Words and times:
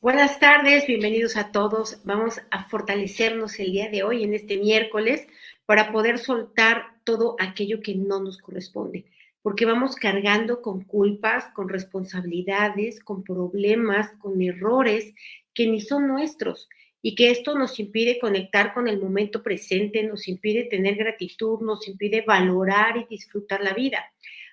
Buenas 0.00 0.38
tardes, 0.38 0.86
bienvenidos 0.86 1.36
a 1.36 1.50
todos. 1.50 1.98
Vamos 2.04 2.40
a 2.52 2.68
fortalecernos 2.68 3.58
el 3.58 3.72
día 3.72 3.90
de 3.90 4.04
hoy, 4.04 4.22
en 4.22 4.32
este 4.32 4.56
miércoles, 4.56 5.26
para 5.66 5.90
poder 5.90 6.18
soltar 6.18 7.00
todo 7.02 7.34
aquello 7.40 7.80
que 7.80 7.96
no 7.96 8.20
nos 8.20 8.38
corresponde, 8.38 9.06
porque 9.42 9.66
vamos 9.66 9.96
cargando 9.96 10.62
con 10.62 10.84
culpas, 10.84 11.46
con 11.52 11.68
responsabilidades, 11.68 13.00
con 13.00 13.24
problemas, 13.24 14.12
con 14.20 14.40
errores 14.40 15.12
que 15.52 15.66
ni 15.66 15.80
son 15.80 16.06
nuestros 16.06 16.68
y 17.02 17.16
que 17.16 17.32
esto 17.32 17.58
nos 17.58 17.80
impide 17.80 18.20
conectar 18.20 18.72
con 18.72 18.86
el 18.86 19.00
momento 19.00 19.42
presente, 19.42 20.04
nos 20.04 20.28
impide 20.28 20.66
tener 20.66 20.94
gratitud, 20.94 21.58
nos 21.60 21.88
impide 21.88 22.22
valorar 22.24 22.98
y 22.98 23.06
disfrutar 23.06 23.64
la 23.64 23.74
vida. 23.74 24.04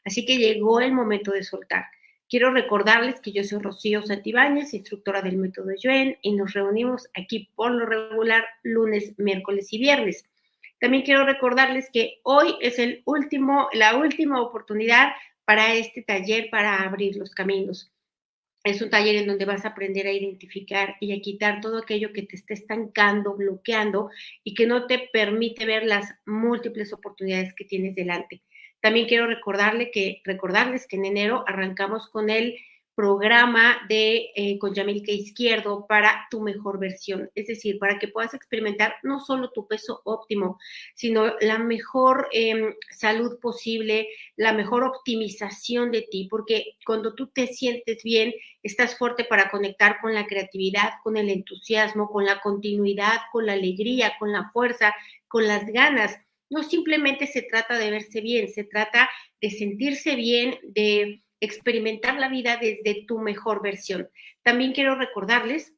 Así 0.04 0.26
que 0.26 0.40
llegó 0.40 0.80
el 0.80 0.92
momento 0.92 1.34
de 1.34 1.44
soltar. 1.44 1.86
Quiero 2.36 2.52
recordarles 2.52 3.22
que 3.22 3.32
yo 3.32 3.46
soy 3.46 3.60
Rocío 3.60 4.06
Santibáñez, 4.06 4.74
instructora 4.74 5.22
del 5.22 5.38
método 5.38 5.72
Yuen, 5.74 6.18
y 6.22 6.34
nos 6.34 6.52
reunimos 6.52 7.08
aquí 7.14 7.50
por 7.56 7.72
lo 7.72 7.86
regular 7.86 8.44
lunes, 8.62 9.18
miércoles 9.18 9.72
y 9.72 9.78
viernes. 9.78 10.26
También 10.78 11.04
quiero 11.04 11.26
recordarles 11.26 11.90
que 11.94 12.20
hoy 12.24 12.56
es 12.60 12.78
el 12.78 13.04
último, 13.06 13.70
la 13.72 13.96
última 13.96 14.42
oportunidad 14.42 15.14
para 15.46 15.76
este 15.76 16.02
taller 16.02 16.50
para 16.52 16.84
abrir 16.84 17.16
los 17.16 17.32
caminos. 17.32 17.94
Es 18.66 18.82
un 18.82 18.90
taller 18.90 19.16
en 19.16 19.28
donde 19.28 19.46
vas 19.46 19.64
a 19.64 19.70
aprender 19.70 20.06
a 20.06 20.12
identificar 20.12 20.98
y 21.00 21.18
a 21.18 21.22
quitar 21.22 21.62
todo 21.62 21.78
aquello 21.78 22.12
que 22.12 22.24
te 22.24 22.36
esté 22.36 22.56
estancando, 22.56 23.38
bloqueando 23.38 24.10
y 24.44 24.56
que 24.56 24.68
no 24.68 24.88
te 24.88 25.10
permite 25.14 25.66
ver 25.66 25.86
las 25.86 26.14
múltiples 26.26 26.92
oportunidades 26.92 27.54
que 27.54 27.64
tienes 27.64 27.96
delante. 27.96 28.42
También 28.86 29.08
quiero 29.08 29.26
recordarle 29.26 29.90
que, 29.90 30.22
recordarles 30.26 30.86
que 30.86 30.98
en 30.98 31.06
enero 31.06 31.44
arrancamos 31.48 32.08
con 32.08 32.30
el 32.30 32.56
programa 32.94 33.78
de 33.90 34.30
eh, 34.36 34.60
con 34.60 34.76
Yamilka 34.76 35.12
Izquierdo 35.12 35.88
para 35.88 36.28
tu 36.30 36.40
mejor 36.40 36.78
versión, 36.78 37.32
es 37.34 37.48
decir, 37.48 37.80
para 37.80 37.98
que 37.98 38.10
puedas 38.10 38.36
experimentar 38.36 38.94
no 39.02 39.20
solo 39.22 39.50
tu 39.50 39.66
peso 39.68 40.02
óptimo, 40.06 40.60
sino 40.94 41.34
la 41.42 41.58
mejor 41.58 42.28
em, 42.32 42.76
salud 42.96 43.40
posible, 43.42 44.08
la 44.36 44.54
mejor 44.54 44.84
optimización 44.84 45.90
de 45.90 46.04
ti, 46.04 46.28
porque 46.30 46.76
cuando 46.86 47.16
tú 47.16 47.26
te 47.26 47.48
sientes 47.48 48.04
bien, 48.04 48.36
estás 48.62 48.96
fuerte 48.96 49.24
para 49.24 49.50
conectar 49.50 49.98
con 50.00 50.14
la 50.14 50.28
creatividad, 50.28 50.92
con 51.02 51.18
el 51.18 51.32
entusiasmo, 51.32 52.08
con 52.08 52.24
la 52.24 52.40
continuidad, 52.40 53.18
con 53.32 53.48
la 53.48 53.54
alegría, 53.54 54.14
con 54.20 54.32
la 54.32 54.52
fuerza, 54.54 54.94
con 55.28 55.48
las 55.48 55.66
ganas 55.66 56.20
no 56.50 56.64
simplemente 56.64 57.28
se 57.28 57.42
trata 57.42 57.78
de 57.78 57.92
verse 57.92 58.22
bien, 58.22 58.48
se 58.48 58.64
trata 58.64 59.10
de 59.42 59.50
sentirse 59.52 60.16
bien, 60.16 60.58
de 60.64 61.24
experimentar 61.40 62.20
la 62.20 62.30
vida 62.30 62.58
desde 62.58 63.06
tu 63.08 63.20
mejor 63.20 63.62
versión. 63.62 64.10
También 64.44 64.74
quiero 64.74 64.96
recordarles 64.96 65.74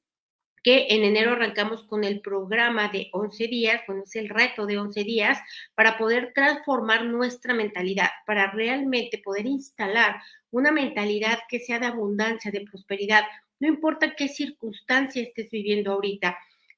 que 0.63 0.88
en 0.89 1.03
enero 1.03 1.31
arrancamos 1.31 1.83
con 1.83 2.03
el 2.03 2.19
programa 2.19 2.89
de 2.89 3.09
11 3.13 3.47
días, 3.47 3.81
bueno, 3.88 4.03
el 4.13 4.29
reto 4.29 4.65
de 4.65 4.77
11 4.77 5.03
días, 5.03 5.39
para 5.75 5.97
poder 5.97 6.33
transformar 6.33 7.05
nuestra 7.05 7.53
mentalidad, 7.53 8.09
para 8.25 8.51
realmente 8.51 9.19
poder 9.19 9.45
instalar 9.45 10.21
una 10.51 10.71
mentalidad 10.71 11.39
que 11.47 11.59
sea 11.59 11.79
de 11.79 11.85
abundancia, 11.85 12.51
de 12.51 12.61
prosperidad, 12.61 13.23
no 13.59 13.67
importa 13.67 14.15
qué 14.15 14.27
circunstancia 14.27 15.21
estés 15.21 15.49
viviendo 15.49 15.93
ahorita, 15.93 16.38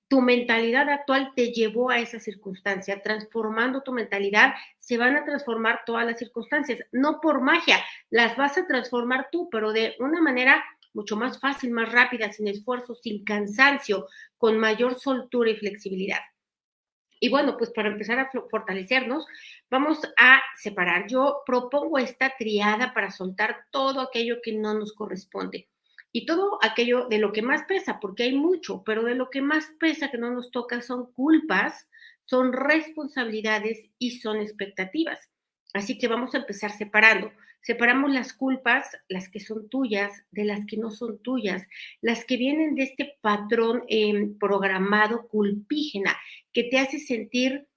tu 0.10 0.22
mentalidad 0.22 0.90
actual 0.90 1.34
te 1.36 1.54
llevó 1.54 1.92
a 1.92 2.00
esa 2.00 2.20
circunstancia. 2.20 3.02
Transformando 3.02 3.82
tu 3.82 3.94
mentalidad, 3.94 4.54
se 4.80 4.98
van 4.98 5.16
a 5.16 5.24
transformar 5.24 5.84
todas 5.86 6.06
las 6.06 6.18
circunstancias. 6.18 6.80
No 6.92 7.22
por 7.22 7.42
magia, 7.42 7.78
las 8.10 8.36
vas 8.36 8.58
a 8.58 8.66
transformar 8.66 9.30
tú, 9.32 9.48
pero 9.52 9.72
de 9.72 9.96
una 10.00 10.20
manera 10.20 10.64
mucho 10.94 11.16
más 11.16 11.40
fácil, 11.40 11.72
más 11.72 11.92
rápida, 11.92 12.34
sin 12.34 12.48
esfuerzo, 12.48 12.96
sin 12.96 13.24
cansancio, 13.24 14.08
con 14.38 14.58
mayor 14.58 15.00
soltura 15.00 15.52
y 15.52 15.56
flexibilidad. 15.56 16.22
Y 17.20 17.30
bueno, 17.30 17.56
pues 17.58 17.70
para 17.70 17.90
empezar 17.90 18.18
a 18.18 18.32
fortalecernos, 18.50 19.28
vamos 19.70 20.00
a 20.18 20.42
separar. 20.58 21.06
Yo 21.08 21.44
propongo 21.46 22.00
esta 22.00 22.34
triada 22.36 22.94
para 22.94 23.12
soltar 23.12 23.66
todo 23.70 24.02
aquello 24.02 24.38
que 24.42 24.54
no 24.54 24.74
nos 24.74 24.94
corresponde 24.94 25.68
y 26.12 26.26
todo 26.26 26.60
aquello 26.62 27.08
de 27.08 27.20
lo 27.20 27.32
que 27.32 27.42
más 27.42 27.64
pesa, 27.68 28.00
porque 28.00 28.24
hay 28.24 28.36
mucho, 28.36 28.84
pero 28.84 29.04
de 29.04 29.16
lo 29.16 29.30
que 29.30 29.42
más 29.42 29.66
pesa 29.80 30.10
que 30.10 30.18
no 30.18 30.32
nos 30.32 30.52
toca 30.52 30.82
son 30.82 31.12
culpas, 31.14 31.88
son 32.24 32.54
responsabilidades 32.54 33.90
y 33.98 34.20
son 34.20 34.40
expectativas. 34.40 35.30
Así 35.74 35.98
que 35.98 36.08
vamos 36.08 36.34
a 36.34 36.40
empezar 36.40 36.72
separando. 36.72 37.32
Separamos 37.62 38.12
las 38.12 38.34
culpas, 38.34 38.86
las 39.08 39.30
que 39.30 39.40
son 39.40 39.70
tuyas, 39.70 40.12
de 40.32 40.46
las 40.46 40.66
que 40.66 40.78
no 40.78 40.92
son 40.92 41.22
tuyas, 41.22 41.68
las 42.02 42.26
que 42.26 42.38
vienen 42.38 42.76
de 42.76 42.84
este 42.84 43.18
patrón 43.22 43.84
em, 43.88 44.38
programado 44.40 45.28
culpígena, 45.28 46.18
que 46.54 46.64
te 46.64 46.80
hace 46.80 47.00
sentir 47.00 47.68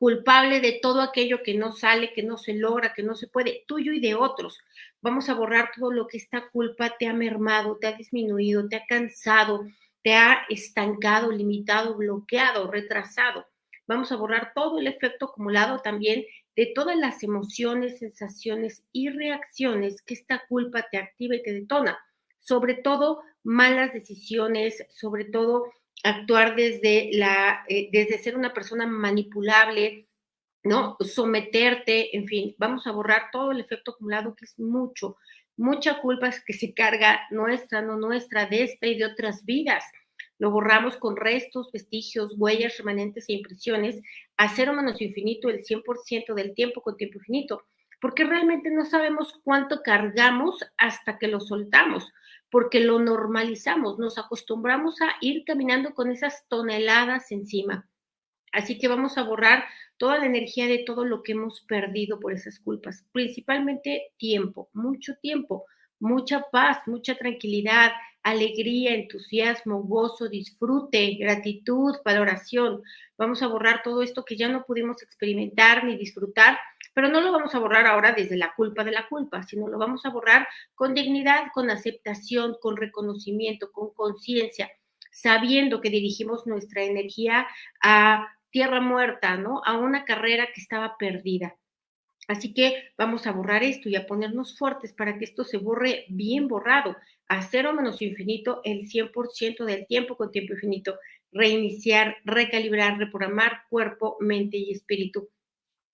culpable 0.00 0.60
de 0.60 0.78
todo 0.80 1.02
aquello 1.02 1.42
que 1.42 1.52
no 1.52 1.72
sale, 1.72 2.14
que 2.14 2.22
no 2.22 2.38
se 2.38 2.54
logra, 2.54 2.94
que 2.94 3.02
no 3.02 3.14
se 3.14 3.28
puede, 3.28 3.64
tuyo 3.66 3.92
y 3.92 4.00
de 4.00 4.14
otros. 4.14 4.58
Vamos 5.02 5.28
a 5.28 5.34
borrar 5.34 5.72
todo 5.76 5.92
lo 5.92 6.06
que 6.06 6.16
esta 6.16 6.48
culpa 6.48 6.96
te 6.98 7.06
ha 7.06 7.12
mermado, 7.12 7.76
te 7.76 7.86
ha 7.86 7.92
disminuido, 7.92 8.66
te 8.66 8.76
ha 8.76 8.86
cansado, 8.86 9.66
te 10.02 10.14
ha 10.14 10.46
estancado, 10.48 11.30
limitado, 11.30 11.98
bloqueado, 11.98 12.70
retrasado. 12.70 13.46
Vamos 13.86 14.10
a 14.10 14.16
borrar 14.16 14.52
todo 14.54 14.78
el 14.78 14.86
efecto 14.86 15.26
acumulado 15.26 15.80
también 15.80 16.24
de 16.56 16.72
todas 16.74 16.96
las 16.96 17.22
emociones, 17.22 17.98
sensaciones 17.98 18.86
y 18.92 19.10
reacciones 19.10 20.00
que 20.00 20.14
esta 20.14 20.42
culpa 20.48 20.86
te 20.90 20.96
activa 20.96 21.36
y 21.36 21.42
te 21.42 21.52
detona. 21.52 21.98
Sobre 22.38 22.72
todo 22.72 23.20
malas 23.42 23.92
decisiones, 23.92 24.82
sobre 24.88 25.26
todo 25.26 25.70
actuar 26.02 26.56
desde, 26.56 27.10
la, 27.12 27.64
eh, 27.68 27.88
desde 27.92 28.18
ser 28.18 28.36
una 28.36 28.52
persona 28.52 28.86
manipulable, 28.86 30.06
¿no? 30.62 30.96
Someterte, 31.00 32.16
en 32.16 32.26
fin, 32.26 32.54
vamos 32.58 32.86
a 32.86 32.92
borrar 32.92 33.30
todo 33.32 33.52
el 33.52 33.60
efecto 33.60 33.92
acumulado, 33.92 34.34
que 34.34 34.44
es 34.44 34.58
mucho, 34.58 35.16
mucha 35.56 36.00
culpa 36.00 36.30
que 36.46 36.52
se 36.52 36.74
carga 36.74 37.20
nuestra, 37.30 37.82
no 37.82 37.96
nuestra, 37.96 38.46
de 38.46 38.64
esta 38.64 38.86
y 38.86 38.98
de 38.98 39.06
otras 39.06 39.44
vidas. 39.44 39.84
Lo 40.38 40.50
borramos 40.50 40.96
con 40.96 41.16
restos, 41.16 41.70
vestigios, 41.70 42.34
huellas, 42.36 42.78
remanentes 42.78 43.28
e 43.28 43.34
impresiones 43.34 44.00
a 44.38 44.48
cero 44.54 44.72
menos 44.72 45.00
infinito 45.02 45.50
el 45.50 45.62
100% 45.62 46.34
del 46.34 46.54
tiempo 46.54 46.80
con 46.80 46.96
tiempo 46.96 47.18
infinito, 47.18 47.64
porque 48.00 48.24
realmente 48.24 48.70
no 48.70 48.84
sabemos 48.84 49.38
cuánto 49.44 49.82
cargamos 49.82 50.64
hasta 50.78 51.18
que 51.18 51.28
lo 51.28 51.40
soltamos 51.40 52.12
porque 52.50 52.80
lo 52.80 52.98
normalizamos, 52.98 53.98
nos 53.98 54.18
acostumbramos 54.18 55.00
a 55.00 55.14
ir 55.20 55.44
caminando 55.44 55.94
con 55.94 56.10
esas 56.10 56.46
toneladas 56.48 57.30
encima. 57.30 57.88
Así 58.52 58.78
que 58.78 58.88
vamos 58.88 59.16
a 59.16 59.22
borrar 59.22 59.64
toda 59.96 60.18
la 60.18 60.26
energía 60.26 60.66
de 60.66 60.82
todo 60.84 61.04
lo 61.04 61.22
que 61.22 61.32
hemos 61.32 61.60
perdido 61.62 62.18
por 62.18 62.32
esas 62.32 62.58
culpas, 62.58 63.06
principalmente 63.12 64.12
tiempo, 64.16 64.68
mucho 64.72 65.14
tiempo, 65.22 65.64
mucha 66.00 66.44
paz, 66.50 66.78
mucha 66.86 67.14
tranquilidad, 67.14 67.92
alegría, 68.22 68.94
entusiasmo, 68.94 69.82
gozo, 69.82 70.28
disfrute, 70.28 71.16
gratitud, 71.18 71.96
valoración. 72.04 72.82
Vamos 73.16 73.42
a 73.42 73.46
borrar 73.46 73.82
todo 73.82 74.02
esto 74.02 74.24
que 74.24 74.36
ya 74.36 74.48
no 74.48 74.64
pudimos 74.64 75.02
experimentar 75.02 75.84
ni 75.84 75.96
disfrutar 75.96 76.58
pero 76.94 77.08
no 77.08 77.20
lo 77.20 77.32
vamos 77.32 77.54
a 77.54 77.58
borrar 77.58 77.86
ahora 77.86 78.12
desde 78.12 78.36
la 78.36 78.52
culpa 78.54 78.84
de 78.84 78.92
la 78.92 79.08
culpa, 79.08 79.42
sino 79.42 79.68
lo 79.68 79.78
vamos 79.78 80.04
a 80.04 80.10
borrar 80.10 80.48
con 80.74 80.94
dignidad, 80.94 81.44
con 81.52 81.70
aceptación, 81.70 82.56
con 82.60 82.76
reconocimiento, 82.76 83.70
con 83.72 83.92
conciencia, 83.94 84.70
sabiendo 85.10 85.80
que 85.80 85.90
dirigimos 85.90 86.46
nuestra 86.46 86.82
energía 86.82 87.46
a 87.82 88.28
tierra 88.50 88.80
muerta, 88.80 89.36
¿no? 89.36 89.62
A 89.64 89.78
una 89.78 90.04
carrera 90.04 90.48
que 90.52 90.60
estaba 90.60 90.96
perdida. 90.98 91.56
Así 92.28 92.54
que 92.54 92.92
vamos 92.96 93.26
a 93.26 93.32
borrar 93.32 93.62
esto 93.62 93.88
y 93.88 93.96
a 93.96 94.06
ponernos 94.06 94.56
fuertes 94.56 94.92
para 94.92 95.18
que 95.18 95.24
esto 95.24 95.44
se 95.44 95.58
borre 95.58 96.04
bien 96.08 96.48
borrado, 96.48 96.96
a 97.28 97.42
cero 97.42 97.72
menos 97.72 98.02
infinito 98.02 98.60
el 98.64 98.88
100% 98.88 99.64
del 99.64 99.86
tiempo 99.86 100.16
con 100.16 100.30
tiempo 100.30 100.54
infinito, 100.54 100.98
reiniciar, 101.32 102.16
recalibrar, 102.24 102.98
reprogramar 102.98 103.62
cuerpo, 103.68 104.16
mente 104.20 104.56
y 104.56 104.72
espíritu. 104.72 105.28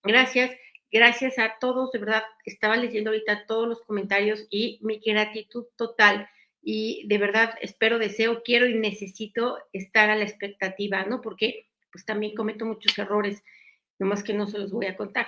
Gracias 0.02 0.50
Gracias 0.93 1.38
a 1.38 1.58
todos, 1.61 1.90
de 1.93 1.99
verdad, 1.99 2.23
estaba 2.44 2.76
leyendo 2.76 3.11
ahorita 3.11 3.46
todos 3.46 3.69
los 3.69 3.82
comentarios 3.82 4.46
y 4.50 4.79
mi 4.82 4.99
gratitud 4.99 5.67
total. 5.76 6.29
Y 6.62 7.06
de 7.08 7.19
verdad, 7.19 7.55
espero, 7.61 7.99
deseo, 7.99 8.43
quiero 8.44 8.67
y 8.67 8.75
necesito 8.75 9.58
estar 9.72 10.11
a 10.11 10.17
la 10.17 10.25
expectativa, 10.25 11.05
¿no? 11.05 11.20
Porque 11.20 11.69
pues 11.90 12.05
también 12.05 12.34
cometo 12.34 12.64
muchos 12.64 12.96
errores, 12.99 13.43
nomás 13.99 14.22
que 14.22 14.34
no 14.34 14.46
se 14.46 14.58
los 14.58 14.72
voy 14.72 14.87
a 14.87 14.96
contar. 14.96 15.26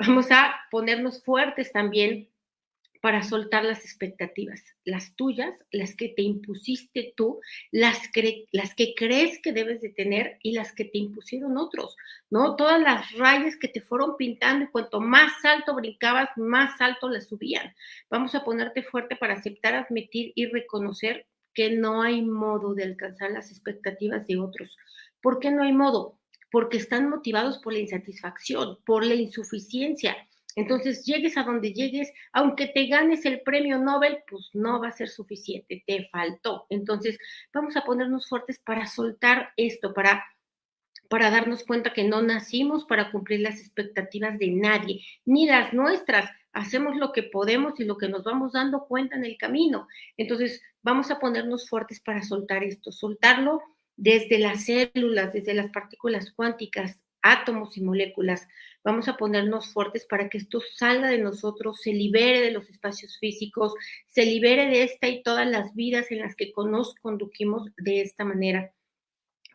Vamos 0.00 0.30
a 0.30 0.54
ponernos 0.70 1.22
fuertes 1.22 1.72
también 1.72 2.30
para 3.02 3.22
soltar 3.22 3.64
las 3.64 3.84
expectativas, 3.84 4.62
las 4.84 5.14
tuyas, 5.14 5.54
las 5.72 5.94
que 5.94 6.08
te 6.08 6.22
impusiste 6.22 7.12
tú, 7.16 7.40
las, 7.70 8.08
que 8.08 8.94
crees 8.96 9.38
que 9.42 9.52
debes 9.52 9.82
de 9.82 9.90
tener 9.90 10.38
y 10.42 10.52
las 10.52 10.72
que 10.72 10.86
te 10.86 10.96
impusieron 10.98 11.58
otros, 11.58 11.96
¿no? 12.30 12.56
Todas 12.56 12.80
las 12.80 13.12
rayas 13.12 13.56
que 13.56 13.68
te 13.68 13.82
fueron 13.82 14.16
pintando 14.16 14.64
y 14.64 14.68
cuanto 14.68 15.00
más 15.00 15.32
alto 15.44 15.74
brincabas, 15.74 16.30
más 16.36 16.80
alto 16.80 17.10
las 17.10 17.26
subían. 17.26 17.74
Vamos 18.08 18.34
a 18.34 18.44
ponerte 18.44 18.82
fuerte 18.82 19.16
para 19.16 19.34
aceptar, 19.34 19.74
admitir 19.74 20.32
y 20.34 20.46
reconocer 20.46 21.26
que 21.52 21.70
no 21.70 22.00
hay 22.00 22.22
modo 22.22 22.74
de 22.74 22.84
alcanzar 22.84 23.32
las 23.32 23.50
expectativas 23.50 24.26
de 24.26 24.38
otros. 24.38 24.78
¿Por 25.20 25.40
qué 25.40 25.50
no 25.50 25.62
hay 25.62 25.72
modo? 25.72 26.19
Porque 26.50 26.78
están 26.78 27.08
motivados 27.08 27.58
por 27.58 27.72
la 27.72 27.78
insatisfacción, 27.80 28.78
por 28.84 29.04
la 29.04 29.14
insuficiencia. 29.14 30.16
Entonces, 30.56 31.04
llegues 31.04 31.36
a 31.36 31.44
donde 31.44 31.72
llegues, 31.72 32.12
aunque 32.32 32.66
te 32.66 32.86
ganes 32.86 33.24
el 33.24 33.40
premio 33.42 33.78
Nobel, 33.78 34.18
pues 34.28 34.50
no 34.52 34.80
va 34.80 34.88
a 34.88 34.96
ser 34.96 35.08
suficiente, 35.08 35.84
te 35.86 36.08
faltó. 36.10 36.66
Entonces, 36.70 37.18
vamos 37.52 37.76
a 37.76 37.84
ponernos 37.84 38.28
fuertes 38.28 38.58
para 38.58 38.86
soltar 38.86 39.50
esto, 39.56 39.94
para 39.94 40.24
para 41.10 41.28
darnos 41.32 41.64
cuenta 41.64 41.92
que 41.92 42.04
no 42.04 42.22
nacimos 42.22 42.84
para 42.84 43.10
cumplir 43.10 43.40
las 43.40 43.58
expectativas 43.58 44.38
de 44.38 44.52
nadie, 44.52 45.04
ni 45.24 45.44
las 45.44 45.72
nuestras. 45.72 46.30
Hacemos 46.52 46.96
lo 46.96 47.10
que 47.10 47.24
podemos 47.24 47.80
y 47.80 47.84
lo 47.84 47.98
que 47.98 48.08
nos 48.08 48.22
vamos 48.22 48.52
dando 48.52 48.86
cuenta 48.86 49.16
en 49.16 49.24
el 49.24 49.36
camino. 49.36 49.88
Entonces, 50.16 50.62
vamos 50.82 51.10
a 51.10 51.18
ponernos 51.18 51.68
fuertes 51.68 51.98
para 51.98 52.22
soltar 52.22 52.62
esto, 52.62 52.92
soltarlo 52.92 53.60
desde 54.00 54.38
las 54.38 54.64
células, 54.64 55.34
desde 55.34 55.52
las 55.52 55.70
partículas 55.70 56.32
cuánticas, 56.32 56.98
átomos 57.20 57.76
y 57.76 57.82
moléculas. 57.82 58.48
Vamos 58.82 59.08
a 59.08 59.18
ponernos 59.18 59.74
fuertes 59.74 60.06
para 60.06 60.30
que 60.30 60.38
esto 60.38 60.62
salga 60.74 61.08
de 61.08 61.18
nosotros, 61.18 61.82
se 61.82 61.92
libere 61.92 62.40
de 62.40 62.50
los 62.50 62.70
espacios 62.70 63.18
físicos, 63.18 63.74
se 64.06 64.24
libere 64.24 64.70
de 64.70 64.84
esta 64.84 65.06
y 65.06 65.22
todas 65.22 65.46
las 65.46 65.74
vidas 65.74 66.10
en 66.10 66.20
las 66.20 66.34
que 66.34 66.50
nos 66.56 66.94
conducimos 66.94 67.68
de 67.76 68.00
esta 68.00 68.24
manera 68.24 68.72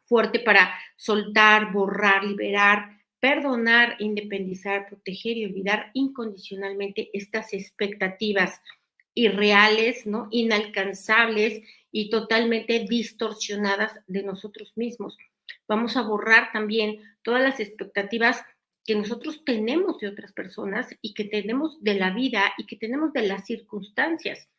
fuerte 0.08 0.40
para 0.40 0.72
soltar, 0.96 1.74
borrar, 1.74 2.24
liberar, 2.24 3.02
perdonar, 3.20 3.96
independizar, 3.98 4.88
proteger 4.88 5.38
y 5.38 5.46
olvidar 5.46 5.90
incondicionalmente 5.96 7.10
estas 7.14 7.52
expectativas 7.54 8.62
irreales, 9.16 10.06
¿no? 10.06 10.28
inalcanzables 10.30 11.64
y 11.98 12.10
totalmente 12.10 12.86
distorsionadas 12.90 13.94
de 14.06 14.22
nosotros 14.22 14.74
mismos. 14.76 15.18
Vamos 15.66 15.96
a 15.96 16.02
borrar 16.02 16.52
también 16.52 17.00
todas 17.22 17.42
las 17.42 17.62
expectativas 17.62 18.44
que 18.84 18.96
nosotros 18.96 19.46
tenemos 19.46 20.00
de 20.00 20.10
otras 20.10 20.34
personas 20.34 20.90
y 21.02 21.14
que 21.14 21.24
tenemos 21.24 21.82
de 21.82 21.94
la 21.94 22.10
vida 22.10 22.54
y 22.58 22.66
que 22.66 22.76
tenemos 22.76 23.14
de 23.14 23.22
las 23.22 23.46
circunstancias 23.46 24.50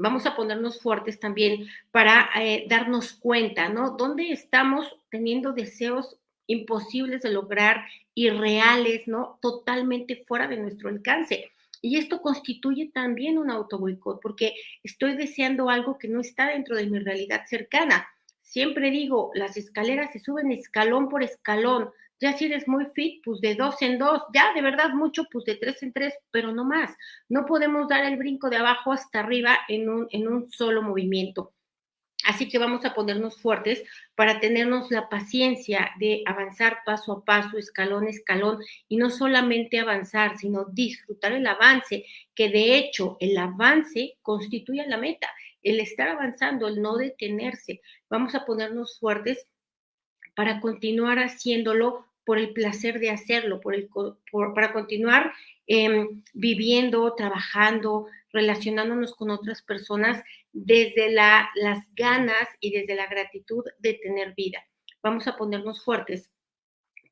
vamos 0.00 0.26
a 0.26 0.36
ponernos 0.36 0.80
fuertes 0.80 1.18
también 1.18 1.66
para 1.90 2.30
eh, 2.36 2.66
darnos 2.68 3.12
cuenta, 3.12 3.68
¿no? 3.68 3.96
¿Dónde 3.96 4.30
estamos 4.30 4.96
teniendo 5.10 5.52
deseos 5.52 6.16
imposibles 6.46 7.22
de 7.22 7.32
lograr, 7.32 7.84
irreales, 8.14 9.08
¿no? 9.08 9.40
Totalmente 9.42 10.24
fuera 10.24 10.46
de 10.46 10.56
nuestro 10.56 10.88
alcance. 10.88 11.50
Y 11.80 11.96
esto 11.96 12.20
constituye 12.20 12.90
también 12.92 13.38
un 13.38 13.50
autoboicot, 13.50 14.20
porque 14.20 14.54
estoy 14.82 15.16
deseando 15.16 15.70
algo 15.70 15.98
que 15.98 16.08
no 16.08 16.20
está 16.20 16.48
dentro 16.48 16.76
de 16.76 16.86
mi 16.86 16.98
realidad 16.98 17.42
cercana. 17.46 18.08
Siempre 18.40 18.90
digo, 18.90 19.30
las 19.34 19.56
escaleras 19.56 20.12
se 20.12 20.20
suben 20.20 20.50
escalón 20.50 21.08
por 21.08 21.22
escalón, 21.22 21.90
ya 22.20 22.32
si 22.36 22.46
eres 22.46 22.66
muy 22.66 22.86
fit, 22.94 23.22
pues 23.24 23.40
de 23.40 23.54
dos 23.54 23.80
en 23.80 23.98
dos, 23.98 24.22
ya 24.34 24.52
de 24.52 24.62
verdad 24.62 24.90
mucho, 24.90 25.24
pues 25.30 25.44
de 25.44 25.54
tres 25.54 25.82
en 25.82 25.92
tres, 25.92 26.14
pero 26.30 26.52
no 26.52 26.64
más. 26.64 26.90
No 27.28 27.46
podemos 27.46 27.88
dar 27.88 28.04
el 28.04 28.16
brinco 28.16 28.50
de 28.50 28.56
abajo 28.56 28.92
hasta 28.92 29.20
arriba 29.20 29.56
en 29.68 29.88
un, 29.88 30.08
en 30.10 30.26
un 30.26 30.50
solo 30.50 30.82
movimiento. 30.82 31.52
Así 32.28 32.46
que 32.46 32.58
vamos 32.58 32.84
a 32.84 32.92
ponernos 32.92 33.40
fuertes 33.40 33.82
para 34.14 34.38
tenernos 34.38 34.90
la 34.90 35.08
paciencia 35.08 35.92
de 35.98 36.22
avanzar 36.26 36.80
paso 36.84 37.12
a 37.12 37.24
paso, 37.24 37.56
escalón 37.56 38.06
a 38.06 38.10
escalón, 38.10 38.58
y 38.86 38.98
no 38.98 39.08
solamente 39.08 39.78
avanzar, 39.78 40.36
sino 40.36 40.66
disfrutar 40.66 41.32
el 41.32 41.46
avance, 41.46 42.04
que 42.34 42.50
de 42.50 42.76
hecho 42.76 43.16
el 43.20 43.38
avance 43.38 44.18
constituye 44.20 44.86
la 44.86 44.98
meta, 44.98 45.26
el 45.62 45.80
estar 45.80 46.06
avanzando, 46.08 46.68
el 46.68 46.82
no 46.82 46.98
detenerse. 46.98 47.80
Vamos 48.10 48.34
a 48.34 48.44
ponernos 48.44 48.98
fuertes 48.98 49.46
para 50.36 50.60
continuar 50.60 51.20
haciéndolo 51.20 52.04
por 52.26 52.36
el 52.36 52.52
placer 52.52 53.00
de 53.00 53.08
hacerlo, 53.08 53.58
por 53.62 53.74
el, 53.74 53.88
para 54.54 54.74
continuar 54.74 55.32
em, 55.66 56.22
viviendo, 56.34 57.14
trabajando, 57.14 58.06
relacionándonos 58.32 59.14
con 59.14 59.30
otras 59.30 59.62
personas 59.62 60.22
desde 60.52 61.10
las 61.10 61.48
ganas 61.94 62.48
y 62.60 62.70
desde 62.70 62.94
la 62.94 63.06
gratitud 63.06 63.64
de 63.78 63.94
tener 63.94 64.34
vida. 64.34 64.64
Vamos 65.02 65.26
a 65.26 65.36
ponernos 65.36 65.84
fuertes 65.84 66.30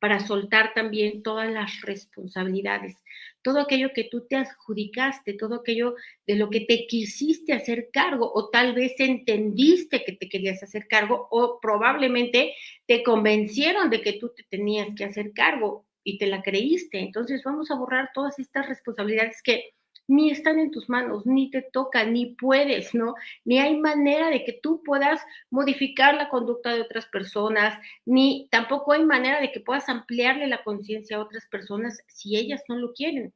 para 0.01 0.21
soltar 0.21 0.75
también 0.75 1.23
todas 1.23 1.51
las 1.51 1.81
responsabilidades, 1.81 3.03
todo 3.43 3.61
aquello 3.61 3.93
que 3.95 4.05
tú 4.05 4.27
te 4.27 4.37
adjudicaste, 4.37 5.35
todo 5.35 5.57
aquello 5.57 5.95
de 6.27 6.37
lo 6.37 6.51
que 6.51 6.61
te 6.61 6.87
quisiste 6.87 7.53
hacer 7.53 7.89
cargo 7.93 8.31
o 8.35 8.51
tal 8.51 8.75
vez 8.75 8.93
entendiste 8.99 10.05
que 10.05 10.13
te 10.13 10.29
querías 10.29 10.63
hacer 10.63 10.87
cargo 10.87 11.29
o 11.31 11.59
probablemente 11.61 12.55
te 12.87 13.03
convencieron 13.03 13.89
de 13.91 14.03
que 14.03 14.15
tú 14.15 14.33
te 14.37 14.43
tenías 14.45 14.89
que 14.95 15.05
hacer 15.05 15.33
cargo 15.33 15.87
y 16.05 16.19
te 16.19 16.27
la 16.27 16.43
creíste. 16.43 16.99
Entonces 17.01 17.43
vamos 17.43 17.71
a 17.71 17.77
borrar 17.77 18.11
todas 18.15 18.39
estas 18.39 18.69
responsabilidades 18.69 19.43
que 19.43 19.76
ni 20.09 20.31
están 20.31 20.59
en 20.59 20.71
tus 20.71 20.89
manos, 20.89 21.27
ni 21.27 21.51
te 21.51 21.63
toca, 21.63 22.05
ni 22.05 22.35
puedes, 22.35 22.95
¿no? 22.95 23.15
Ni 23.45 23.59
hay 23.59 23.77
manera 23.79 24.31
de 24.31 24.45
que 24.45 24.53
tú 24.53 24.83
puedas 24.85 25.21
modificar 25.51 26.15
la 26.15 26.29
conducta 26.29 26.75
de 26.75 26.83
otras 26.83 27.07
personas, 27.07 27.79
ni 28.05 28.49
tampoco 28.51 28.93
hay 28.93 29.05
manera 29.05 29.41
de 29.41 29.53
que 29.53 29.61
puedas 29.61 29.89
ampliarle 29.89 30.47
la 30.47 30.63
conciencia 30.65 31.17
a 31.17 31.21
otras 31.21 31.47
personas 31.47 32.03
si 32.09 32.37
ellas 32.37 32.63
no 32.69 32.77
lo 32.77 32.93
quieren. 32.93 33.33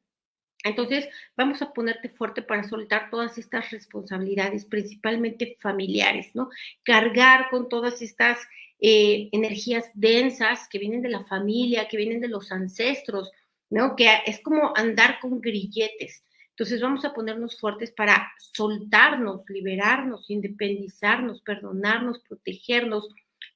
Entonces, 0.63 1.09
vamos 1.35 1.61
a 1.61 1.73
ponerte 1.73 2.09
fuerte 2.09 2.41
para 2.41 2.63
soltar 2.63 3.09
todas 3.09 3.37
estas 3.37 3.71
responsabilidades, 3.71 4.65
principalmente 4.65 5.57
familiares, 5.59 6.35
¿no? 6.35 6.49
Cargar 6.83 7.49
con 7.49 7.67
todas 7.67 8.01
estas 8.01 8.37
eh, 8.79 9.29
energías 9.31 9.85
densas 9.95 10.67
que 10.69 10.79
vienen 10.79 11.01
de 11.01 11.09
la 11.09 11.23
familia, 11.23 11.87
que 11.87 11.97
vienen 11.97 12.21
de 12.21 12.27
los 12.27 12.51
ancestros, 12.51 13.31
¿no? 13.69 13.95
Que 13.95 14.07
es 14.25 14.39
como 14.41 14.73
andar 14.75 15.19
con 15.19 15.41
grilletes. 15.41 16.23
Entonces 16.61 16.79
vamos 16.79 17.03
a 17.05 17.13
ponernos 17.15 17.59
fuertes 17.59 17.89
para 17.89 18.31
soltarnos, 18.37 19.49
liberarnos, 19.49 20.29
independizarnos, 20.29 21.41
perdonarnos, 21.41 22.19
protegernos 22.19 23.09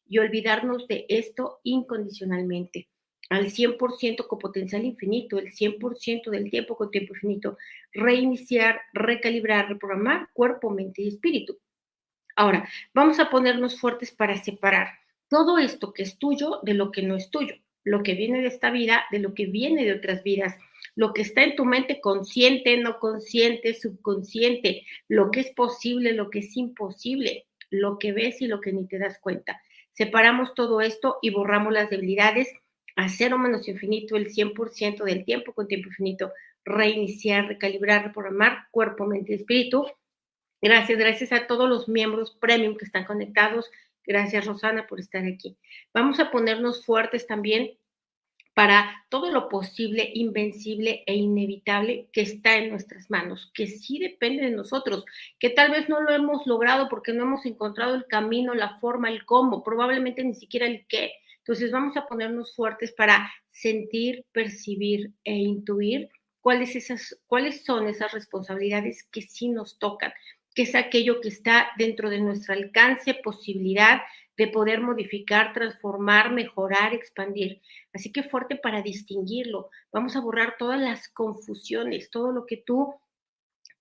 y 0.10 0.18
olvidarnos 0.18 0.88
de 0.88 1.06
esto 1.08 1.60
incondicionalmente. 1.62 2.90
Al 3.30 3.52
100% 3.52 4.26
con 4.26 4.40
potencial 4.40 4.84
infinito, 4.86 5.38
el 5.38 5.54
100% 5.54 6.32
del 6.32 6.50
tiempo 6.50 6.76
con 6.76 6.90
tiempo 6.90 7.14
infinito. 7.14 7.60
Reiniciar, 7.94 8.82
recalibrar, 8.92 9.70
reprogramar 9.70 10.30
cuerpo, 10.34 10.72
mente 10.72 11.04
y 11.04 11.10
espíritu. 11.10 11.60
Ahora, 12.36 12.68
vamos 12.92 13.20
a 13.20 13.30
ponernos 13.30 13.80
fuertes 13.80 14.12
para 14.12 14.36
separar 14.44 14.88
todo 15.28 15.60
esto 15.60 15.94
que 15.94 16.02
es 16.02 16.18
tuyo 16.18 16.60
de 16.64 16.74
lo 16.74 16.92
que 16.92 17.04
no 17.04 17.16
es 17.16 17.30
tuyo, 17.30 17.54
lo 17.84 18.02
que 18.02 18.16
viene 18.16 18.42
de 18.42 18.48
esta 18.48 18.72
vida 18.72 19.06
de 19.12 19.20
lo 19.20 19.36
que 19.36 19.46
viene 19.46 19.86
de 19.86 19.94
otras 19.94 20.24
vidas 20.24 20.58
lo 20.96 21.14
que 21.14 21.22
está 21.22 21.44
en 21.44 21.56
tu 21.56 21.66
mente 21.66 22.00
consciente, 22.00 22.78
no 22.78 23.00
consciente, 23.00 23.74
subconsciente, 23.74 24.86
lo 25.08 25.30
que 25.30 25.42
es 25.42 25.52
posible, 25.52 26.14
lo 26.14 26.30
que 26.30 26.40
es 26.40 26.56
imposible, 26.58 27.46
lo 27.70 28.00
que 28.00 28.14
ves 28.14 28.42
y 28.42 28.48
lo 28.48 28.62
que 28.62 28.72
ni 28.72 28.88
te 28.88 28.98
das 28.98 29.20
cuenta. 29.20 29.62
Separamos 29.92 30.54
todo 30.56 30.82
esto 30.82 31.20
y 31.22 31.30
borramos 31.30 31.74
las 31.74 31.90
debilidades 31.90 32.50
a 32.96 33.10
cero 33.10 33.38
menos 33.38 33.68
infinito 33.68 34.16
el 34.16 34.30
100% 34.30 35.04
del 35.04 35.26
tiempo 35.26 35.54
con 35.54 35.68
tiempo 35.68 35.90
infinito. 35.90 36.32
Reiniciar, 36.64 37.48
recalibrar, 37.48 38.06
reprogramar 38.06 38.68
cuerpo, 38.72 39.06
mente 39.06 39.34
y 39.34 39.36
espíritu. 39.36 39.86
Gracias, 40.62 40.98
gracias 40.98 41.32
a 41.32 41.46
todos 41.46 41.70
los 41.70 41.88
miembros 41.88 42.36
premium 42.40 42.78
que 42.78 42.86
están 42.86 43.06
conectados. 43.06 43.70
Gracias, 44.06 44.46
Rosana, 44.46 44.88
por 44.88 45.00
estar 45.00 45.26
aquí. 45.26 45.58
Vamos 45.94 46.20
a 46.20 46.32
ponernos 46.32 46.86
fuertes 46.86 47.28
también 47.28 47.78
para 48.56 49.06
todo 49.10 49.32
lo 49.32 49.50
posible, 49.50 50.10
invencible 50.14 51.04
e 51.06 51.14
inevitable 51.14 52.08
que 52.14 52.22
está 52.22 52.56
en 52.56 52.70
nuestras 52.70 53.12
manos, 53.12 53.52
que 53.54 53.68
sí 53.68 54.00
depende 54.00 54.46
de 54.46 54.52
nosotros, 54.52 55.04
que 55.40 55.50
tal 55.50 55.72
vez 55.72 55.90
no 55.90 56.00
lo 56.00 56.12
hemos 56.12 56.48
logrado 56.48 56.88
porque 56.88 57.12
no 57.12 57.24
hemos 57.24 57.46
encontrado 57.46 57.96
el 57.96 58.06
camino, 58.06 58.56
la 58.56 58.78
forma, 58.78 59.10
el 59.10 59.26
cómo, 59.26 59.62
probablemente 59.62 60.24
ni 60.24 60.34
siquiera 60.34 60.68
el 60.68 60.86
qué. 60.88 61.12
Entonces 61.40 61.70
vamos 61.70 61.98
a 61.98 62.08
ponernos 62.08 62.56
fuertes 62.56 62.94
para 62.94 63.30
sentir, 63.50 64.24
percibir 64.32 65.12
e 65.26 65.34
intuir 65.34 66.10
cuáles, 66.40 66.78
esas, 66.78 67.20
cuáles 67.28 67.66
son 67.66 67.90
esas 67.90 68.14
responsabilidades 68.14 69.04
que 69.12 69.22
sí 69.22 69.50
nos 69.50 69.80
tocan, 69.80 70.14
que 70.56 70.62
es 70.62 70.76
aquello 70.76 71.20
que 71.20 71.28
está 71.28 71.72
dentro 71.78 72.10
de 72.10 72.22
nuestro 72.22 72.54
alcance, 72.54 73.16
posibilidad 73.16 74.02
de 74.38 74.48
poder 74.48 74.82
modificar, 74.82 75.54
transformar, 75.54 76.32
mejorar, 76.32 76.94
expandir. 76.94 77.62
Así 77.96 78.12
que 78.12 78.24
fuerte 78.24 78.58
para 78.58 78.82
distinguirlo. 78.82 79.70
Vamos 79.94 80.18
a 80.18 80.20
borrar 80.20 80.56
todas 80.60 80.80
las 80.80 81.08
confusiones, 81.08 82.10
todo 82.12 82.34
lo 82.34 82.46
que 82.46 82.58
tú 82.58 82.94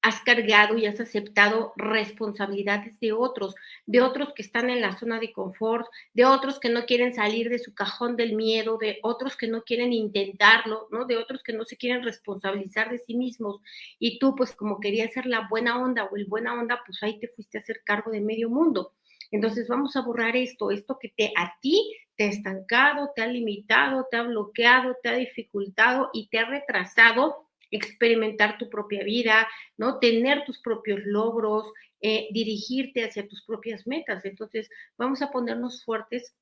has 0.03 0.21
cargado 0.21 0.79
y 0.79 0.87
has 0.87 1.01
aceptado 1.01 1.73
responsabilidades 1.77 3.01
de 3.01 3.13
otros, 3.13 3.57
de 3.87 4.03
otros 4.03 4.33
que 4.33 4.43
están 4.43 4.71
en 4.71 4.83
la 4.83 4.97
zona 4.97 5.19
de 5.19 5.33
confort, 5.33 5.87
de 6.13 6.27
otros 6.27 6.61
que 6.61 6.69
no 6.69 6.85
quieren 6.85 7.13
salir 7.13 7.49
de 7.49 7.59
su 7.59 7.75
cajón 7.75 8.15
del 8.15 8.37
miedo, 8.37 8.79
de 8.79 8.99
otros 9.03 9.37
que 9.37 9.49
no 9.49 9.65
quieren 9.65 9.93
intentarlo, 9.93 10.87
¿no? 10.93 11.07
De 11.07 11.17
otros 11.17 11.43
que 11.43 11.55
no 11.55 11.65
se 11.65 11.77
quieren 11.77 12.05
responsabilizar 12.05 12.91
de 12.91 12.99
sí 12.99 13.17
mismos. 13.17 13.63
Y 13.99 14.21
tú, 14.21 14.37
pues 14.37 14.53
como 14.53 14.79
querías 14.79 15.13
ser 15.13 15.27
la 15.27 15.49
buena 15.49 15.83
onda 15.83 16.05
o 16.05 16.17
el 16.17 16.27
buena 16.27 16.53
onda, 16.53 16.83
pues 16.87 17.03
ahí 17.03 17.19
te 17.19 17.27
fuiste 17.27 17.59
a 17.59 17.63
hacer 17.63 17.81
cargo 17.85 18.13
de 18.13 18.21
medio 18.21 18.49
mundo. 18.49 18.93
Entonces 19.35 19.67
vamos 19.67 19.97
a 19.97 20.03
borrar 20.03 20.37
esto, 20.37 20.71
esto 20.71 20.97
que 21.01 21.09
te 21.09 21.33
a 21.37 21.55
ti 21.61 21.93
te 22.17 22.23
ha 22.23 22.29
estancado, 22.29 23.11
te 23.17 23.23
ha 23.23 23.27
limitado, 23.27 24.07
te 24.09 24.17
ha 24.17 24.23
bloqueado, 24.23 24.97
te 25.03 25.09
ha 25.09 25.15
dificultado 25.15 26.11
y 26.13 26.29
te 26.29 26.39
ha 26.39 26.45
retrasado 26.45 27.49
experimentar 27.73 28.59
tu 28.59 28.71
propia 28.71 29.03
vida, 29.03 29.49
¿no? 29.77 29.99
Tener 29.99 30.45
tus 30.45 30.61
propios 30.61 31.01
logros, 31.05 31.73
eh, 32.01 32.29
dirigirte 32.31 33.03
hacia 33.03 33.27
tus 33.27 33.45
propias 33.45 33.89
metas. 33.89 34.25
Entonces, 34.25 34.71
vamos 34.97 35.21
a 35.21 35.33
ponernos 35.33 35.83
fuertes 35.85 36.37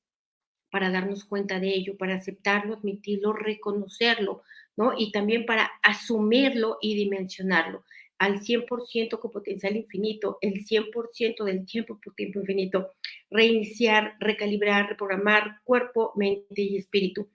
para 0.69 0.91
darnos 0.91 1.25
cuenta 1.25 1.59
de 1.59 1.69
ello, 1.69 1.97
para 1.97 2.13
aceptarlo, 2.13 2.75
admitirlo, 2.75 3.33
reconocerlo, 3.33 4.43
¿no? 4.77 4.93
Y 4.95 5.11
también 5.11 5.47
para 5.47 5.71
asumirlo 5.81 6.77
y 6.79 6.93
dimensionarlo 6.93 7.83
al 8.19 8.41
100% 8.41 9.19
con 9.19 9.31
potencial 9.31 9.75
infinito, 9.75 10.37
el 10.41 10.65
100% 10.65 11.43
del 11.43 11.65
tiempo 11.65 11.99
por 12.03 12.13
tiempo 12.15 12.39
infinito, 12.39 12.93
reiniciar, 13.29 14.15
recalibrar, 14.19 14.89
reprogramar 14.89 15.59
cuerpo, 15.63 16.13
mente 16.15 16.61
y 16.61 16.77
espíritu. 16.77 17.29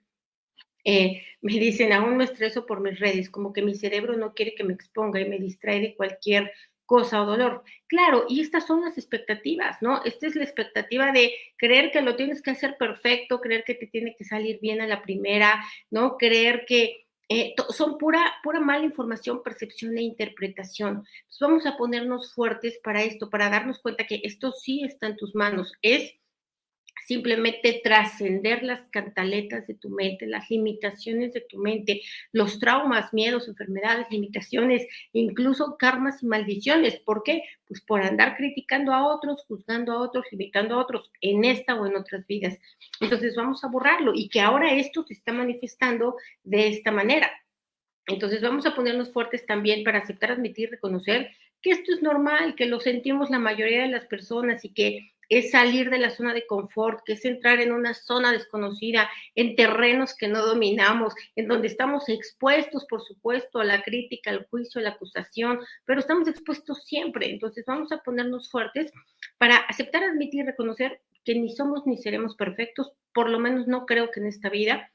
Eh, 0.83 1.23
me 1.41 1.53
dicen, 1.53 1.93
aún 1.93 2.17
me 2.17 2.23
estreso 2.23 2.65
por 2.65 2.79
mis 2.81 2.99
redes, 2.99 3.29
como 3.29 3.53
que 3.53 3.61
mi 3.61 3.75
cerebro 3.75 4.15
no 4.17 4.33
quiere 4.33 4.55
que 4.55 4.63
me 4.63 4.73
exponga 4.73 5.19
y 5.19 5.29
me 5.29 5.37
distrae 5.37 5.81
de 5.81 5.95
cualquier 5.95 6.51
cosa 6.85 7.21
o 7.21 7.25
dolor. 7.27 7.63
Claro, 7.87 8.25
y 8.27 8.41
estas 8.41 8.65
son 8.65 8.81
las 8.81 8.97
expectativas, 8.97 9.79
¿no? 9.81 10.01
Esta 10.05 10.25
es 10.25 10.35
la 10.35 10.43
expectativa 10.43 11.11
de 11.11 11.33
creer 11.57 11.91
que 11.91 12.01
lo 12.01 12.15
tienes 12.15 12.41
que 12.41 12.49
hacer 12.49 12.77
perfecto, 12.79 13.41
creer 13.41 13.63
que 13.63 13.75
te 13.75 13.85
tiene 13.85 14.15
que 14.17 14.23
salir 14.23 14.59
bien 14.59 14.81
a 14.81 14.87
la 14.87 15.03
primera, 15.03 15.63
¿no? 15.91 16.17
Creer 16.17 16.65
que 16.65 17.05
eh, 17.29 17.53
son 17.69 17.99
pura, 17.99 18.33
pura 18.43 18.59
mala 18.59 18.83
información, 18.83 19.43
percepción 19.43 19.95
e 19.97 20.01
interpretación. 20.01 21.05
vamos 21.39 21.65
a 21.67 21.77
ponernos 21.77 22.33
fuertes 22.33 22.79
para 22.83 23.03
esto, 23.03 23.29
para 23.29 23.49
darnos 23.49 23.79
cuenta 23.79 24.07
que 24.07 24.19
esto 24.23 24.51
sí 24.51 24.83
está 24.83 25.07
en 25.07 25.15
tus 25.15 25.35
manos. 25.35 25.71
Es 25.83 26.11
simplemente 27.05 27.81
trascender 27.83 28.63
las 28.63 28.81
cantaletas 28.91 29.67
de 29.67 29.73
tu 29.73 29.89
mente, 29.89 30.27
las 30.27 30.49
limitaciones 30.49 31.33
de 31.33 31.41
tu 31.41 31.57
mente, 31.57 32.01
los 32.31 32.59
traumas, 32.59 33.13
miedos, 33.13 33.47
enfermedades, 33.47 34.07
limitaciones, 34.09 34.87
incluso 35.13 35.75
karmas 35.77 36.21
y 36.21 36.27
maldiciones. 36.27 36.99
¿Por 36.99 37.23
qué? 37.23 37.43
Pues 37.67 37.81
por 37.81 38.01
andar 38.01 38.35
criticando 38.35 38.93
a 38.93 39.07
otros, 39.07 39.43
juzgando 39.47 39.93
a 39.93 40.01
otros, 40.01 40.25
limitando 40.31 40.75
a 40.75 40.79
otros 40.79 41.11
en 41.21 41.45
esta 41.45 41.75
o 41.75 41.85
en 41.85 41.95
otras 41.95 42.27
vidas. 42.27 42.57
Entonces 42.99 43.35
vamos 43.35 43.63
a 43.63 43.69
borrarlo 43.69 44.11
y 44.13 44.29
que 44.29 44.41
ahora 44.41 44.73
esto 44.73 45.03
se 45.03 45.13
está 45.13 45.33
manifestando 45.33 46.15
de 46.43 46.67
esta 46.67 46.91
manera. 46.91 47.31
Entonces 48.07 48.41
vamos 48.41 48.65
a 48.65 48.75
ponernos 48.75 49.11
fuertes 49.13 49.45
también 49.45 49.83
para 49.83 49.99
aceptar, 49.99 50.31
admitir, 50.31 50.69
reconocer 50.71 51.31
que 51.61 51.71
esto 51.71 51.93
es 51.93 52.01
normal, 52.01 52.55
que 52.55 52.65
lo 52.65 52.79
sentimos 52.79 53.29
la 53.29 53.39
mayoría 53.39 53.81
de 53.81 53.89
las 53.89 54.05
personas 54.05 54.63
y 54.63 54.73
que 54.73 55.11
es 55.29 55.51
salir 55.51 55.89
de 55.89 55.99
la 55.99 56.09
zona 56.09 56.33
de 56.33 56.45
confort, 56.47 57.01
que 57.05 57.13
es 57.13 57.23
entrar 57.23 57.59
en 57.59 57.71
una 57.71 57.93
zona 57.93 58.31
desconocida, 58.31 59.09
en 59.35 59.55
terrenos 59.55 60.15
que 60.15 60.27
no 60.27 60.45
dominamos, 60.45 61.13
en 61.35 61.47
donde 61.47 61.67
estamos 61.67 62.09
expuestos, 62.09 62.85
por 62.85 63.01
supuesto, 63.01 63.59
a 63.59 63.63
la 63.63 63.83
crítica, 63.83 64.31
al 64.31 64.47
juicio, 64.47 64.79
a 64.79 64.83
la 64.83 64.91
acusación, 64.91 65.59
pero 65.85 65.99
estamos 65.99 66.27
expuestos 66.27 66.83
siempre. 66.83 67.29
Entonces 67.29 67.65
vamos 67.67 67.91
a 67.91 67.99
ponernos 67.99 68.49
fuertes 68.49 68.91
para 69.37 69.57
aceptar, 69.57 70.03
admitir, 70.03 70.45
reconocer 70.45 71.01
que 71.23 71.35
ni 71.35 71.49
somos 71.55 71.85
ni 71.85 71.97
seremos 71.97 72.35
perfectos, 72.35 72.93
por 73.13 73.29
lo 73.29 73.39
menos 73.39 73.67
no 73.67 73.85
creo 73.85 74.09
que 74.11 74.19
en 74.19 74.27
esta 74.27 74.49
vida, 74.49 74.91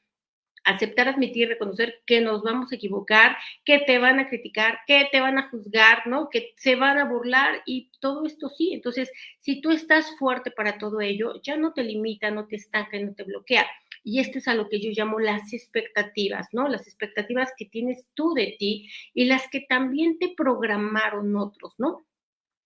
aceptar, 0.65 1.07
admitir, 1.07 1.47
reconocer 1.47 2.01
que 2.05 2.21
nos 2.21 2.43
vamos 2.43 2.71
a 2.71 2.75
equivocar, 2.75 3.37
que 3.63 3.79
te 3.79 3.99
van 3.99 4.19
a 4.19 4.27
criticar, 4.27 4.79
que 4.87 5.07
te 5.11 5.21
van 5.21 5.37
a 5.37 5.49
juzgar, 5.49 6.07
¿no? 6.07 6.29
Que 6.29 6.53
se 6.57 6.75
van 6.75 6.97
a 6.97 7.05
burlar 7.05 7.61
y 7.65 7.91
todo 7.99 8.25
esto 8.25 8.49
sí. 8.49 8.73
Entonces, 8.73 9.11
si 9.39 9.61
tú 9.61 9.71
estás 9.71 10.17
fuerte 10.17 10.51
para 10.51 10.77
todo 10.77 11.01
ello, 11.01 11.41
ya 11.43 11.55
no 11.55 11.73
te 11.73 11.83
limita, 11.83 12.31
no 12.31 12.47
te 12.47 12.57
estanca 12.57 12.99
no 12.99 13.13
te 13.13 13.23
bloquea. 13.23 13.65
Y 14.03 14.19
esto 14.19 14.37
es 14.39 14.47
a 14.47 14.53
lo 14.53 14.69
que 14.69 14.79
yo 14.79 14.91
llamo 14.91 15.19
las 15.19 15.53
expectativas, 15.53 16.47
¿no? 16.51 16.67
Las 16.67 16.87
expectativas 16.87 17.51
que 17.57 17.65
tienes 17.65 18.07
tú 18.13 18.33
de 18.33 18.55
ti 18.59 18.89
y 19.13 19.25
las 19.25 19.49
que 19.49 19.61
también 19.61 20.19
te 20.19 20.33
programaron 20.35 21.35
otros, 21.35 21.73
¿no? 21.77 22.05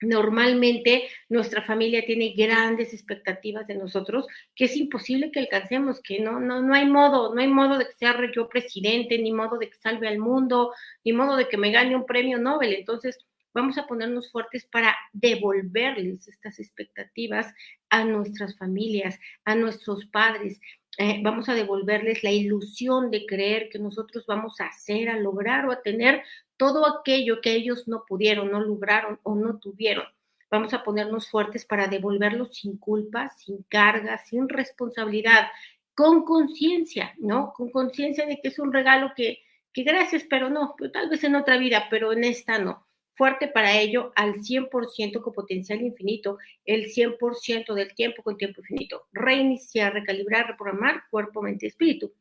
Normalmente 0.02 1.10
nuestra 1.28 1.62
familia 1.62 2.06
tiene 2.06 2.34
grandes 2.36 2.94
expectativas 2.94 3.68
de 3.68 3.76
nosotros 3.76 4.28
que 4.56 4.66
es 4.66 4.76
imposible 4.78 5.32
que 5.32 5.40
alcancemos, 5.40 6.02
que 6.02 6.20
no, 6.20 6.40
no, 6.40 6.62
no 6.62 6.74
hay 6.74 6.86
modo, 6.86 7.34
no 7.36 7.42
hay 7.42 7.48
modo 7.48 7.78
de 7.78 7.86
que 7.86 7.94
sea 7.94 8.16
yo 8.34 8.48
presidente, 8.48 9.18
ni 9.20 9.32
modo 9.32 9.58
de 9.58 9.70
que 9.70 9.78
salve 9.78 10.08
al 10.08 10.20
mundo, 10.20 10.74
ni 11.04 11.12
modo 11.12 11.36
de 11.36 11.48
que 11.50 11.58
me 11.58 11.72
gane 11.72 11.96
un 11.96 12.06
premio 12.06 12.38
Nobel. 12.38 12.74
Entonces, 12.74 13.18
vamos 13.54 13.78
a 13.78 13.88
ponernos 13.88 14.32
fuertes 14.32 14.66
para 14.66 14.96
devolverles 15.12 16.28
estas 16.28 16.60
expectativas 16.60 17.54
a 17.90 18.04
nuestras 18.04 18.58
familias, 18.58 19.20
a 19.44 19.56
nuestros 19.56 20.06
padres. 20.06 20.60
Eh, 20.98 21.20
vamos 21.24 21.50
a 21.50 21.54
devolverles 21.54 22.24
la 22.24 22.32
ilusión 22.32 23.12
de 23.12 23.26
creer 23.26 23.70
que 23.70 23.80
nosotros 23.80 24.26
vamos 24.28 24.60
a 24.60 24.68
hacer, 24.68 25.10
a 25.10 25.18
lograr 25.18 25.66
o 25.66 25.72
a 25.72 25.82
tener 25.82 26.24
todo 26.60 26.86
aquello 26.86 27.40
que 27.40 27.54
ellos 27.54 27.88
no 27.88 28.04
pudieron, 28.06 28.52
no 28.52 28.60
lograron 28.60 29.18
o 29.24 29.34
no 29.34 29.60
tuvieron. 29.60 30.04
Vamos 30.52 30.74
a 30.74 30.84
ponernos 30.84 31.30
fuertes 31.30 31.64
para 31.64 31.88
devolverlo 31.88 32.46
sin 32.48 32.78
culpa, 32.78 33.30
sin 33.30 33.64
carga, 33.70 34.18
sin 34.18 34.50
responsabilidad, 34.50 35.48
con 35.96 36.26
conciencia, 36.26 37.16
¿no? 37.18 37.54
Con 37.54 37.72
conciencia 37.72 38.26
de 38.26 38.42
que 38.42 38.50
es 38.50 38.60
un 38.60 38.74
regalo 38.74 39.14
que, 39.16 39.40
que 39.72 39.84
gracias, 39.84 40.26
pero 40.30 40.50
no, 40.50 40.76
tal 40.92 41.10
vez 41.10 41.24
en 41.24 41.36
otra 41.36 41.58
vida, 41.58 41.88
pero 41.90 42.12
en 42.12 42.26
esta 42.26 42.60
no. 42.60 42.86
Fuerte 43.14 43.48
para 43.48 43.80
ello 43.80 44.12
al 44.18 44.36
100% 44.36 45.22
con 45.22 45.34
potencial 45.34 45.82
infinito, 45.82 46.40
el 46.66 46.92
100% 46.92 47.74
del 47.74 47.96
tiempo 47.96 48.22
con 48.22 48.36
tiempo 48.36 48.60
infinito. 48.60 49.08
Reiniciar, 49.14 49.94
recalibrar, 49.94 50.48
reprogramar 50.48 51.04
cuerpo, 51.10 51.42
mente, 51.42 51.68
espíritu. 51.68 52.12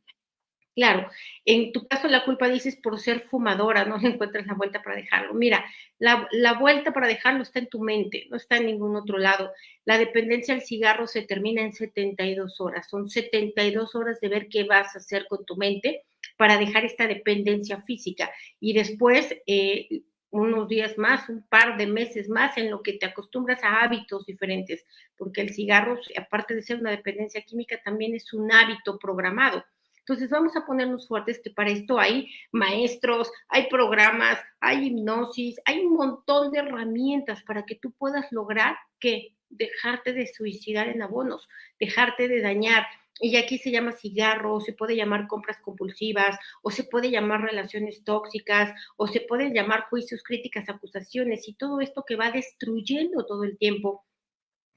Claro, 0.78 1.10
en 1.44 1.72
tu 1.72 1.88
caso 1.88 2.06
la 2.06 2.24
culpa 2.24 2.48
dices 2.48 2.76
por 2.76 3.00
ser 3.00 3.22
fumadora, 3.22 3.84
no 3.84 3.96
encuentras 4.00 4.46
la 4.46 4.54
vuelta 4.54 4.80
para 4.80 4.94
dejarlo. 4.94 5.34
Mira, 5.34 5.64
la, 5.98 6.28
la, 6.30 6.52
vuelta 6.52 6.92
para 6.92 7.08
dejarlo 7.08 7.42
está 7.42 7.58
en 7.58 7.68
tu 7.68 7.80
mente, 7.80 8.28
no 8.30 8.36
está 8.36 8.58
en 8.58 8.66
ningún 8.66 8.94
otro 8.94 9.18
lado. 9.18 9.50
La 9.84 9.98
dependencia 9.98 10.54
al 10.54 10.62
cigarro 10.62 11.08
se 11.08 11.22
termina 11.22 11.62
en 11.62 11.72
72 11.72 12.60
horas. 12.60 12.88
Son 12.88 13.10
72 13.10 13.96
horas 13.96 14.20
de 14.20 14.28
ver 14.28 14.46
qué 14.48 14.62
vas 14.62 14.94
a 14.94 14.98
hacer 14.98 15.26
con 15.26 15.44
tu 15.44 15.56
mente 15.56 16.04
para 16.36 16.58
dejar 16.58 16.84
esta 16.84 17.08
dependencia 17.08 17.82
física. 17.82 18.30
Y 18.60 18.72
después, 18.72 19.34
eh, 19.48 19.88
unos 20.30 20.68
días 20.68 20.96
más, 20.96 21.28
un 21.28 21.42
par 21.42 21.76
de 21.76 21.88
meses 21.88 22.28
más, 22.28 22.56
en 22.56 22.70
lo 22.70 22.84
que 22.84 22.92
te 22.92 23.06
acostumbras 23.06 23.64
a 23.64 23.82
hábitos 23.82 24.26
diferentes, 24.26 24.86
porque 25.16 25.40
el 25.40 25.52
cigarro, 25.52 25.98
aparte 26.16 26.54
de 26.54 26.62
ser 26.62 26.78
una 26.78 26.92
dependencia 26.92 27.42
química, 27.42 27.80
también 27.82 28.14
es 28.14 28.32
un 28.32 28.52
hábito 28.52 28.96
programado. 28.96 29.64
Entonces 30.08 30.30
vamos 30.30 30.56
a 30.56 30.64
ponernos 30.64 31.06
fuertes 31.06 31.38
que 31.38 31.50
para 31.50 31.70
esto 31.70 31.98
hay 31.98 32.30
maestros, 32.50 33.30
hay 33.46 33.68
programas, 33.68 34.38
hay 34.58 34.86
hipnosis, 34.86 35.60
hay 35.66 35.80
un 35.80 35.92
montón 35.92 36.50
de 36.50 36.60
herramientas 36.60 37.42
para 37.42 37.66
que 37.66 37.74
tú 37.74 37.92
puedas 37.92 38.24
lograr 38.32 38.78
que 38.98 39.34
dejarte 39.50 40.14
de 40.14 40.26
suicidar 40.26 40.88
en 40.88 41.02
abonos, 41.02 41.46
dejarte 41.78 42.26
de 42.26 42.40
dañar. 42.40 42.86
Y 43.20 43.36
aquí 43.36 43.58
se 43.58 43.70
llama 43.70 43.92
cigarro, 43.92 44.62
se 44.62 44.72
puede 44.72 44.96
llamar 44.96 45.26
compras 45.26 45.58
compulsivas, 45.60 46.38
o 46.62 46.70
se 46.70 46.84
puede 46.84 47.10
llamar 47.10 47.42
relaciones 47.42 48.02
tóxicas, 48.02 48.72
o 48.96 49.08
se 49.08 49.20
pueden 49.20 49.52
llamar 49.52 49.82
juicios, 49.90 50.22
críticas, 50.22 50.70
acusaciones, 50.70 51.46
y 51.48 51.54
todo 51.54 51.82
esto 51.82 52.04
que 52.06 52.16
va 52.16 52.30
destruyendo 52.30 53.26
todo 53.26 53.44
el 53.44 53.58
tiempo, 53.58 54.06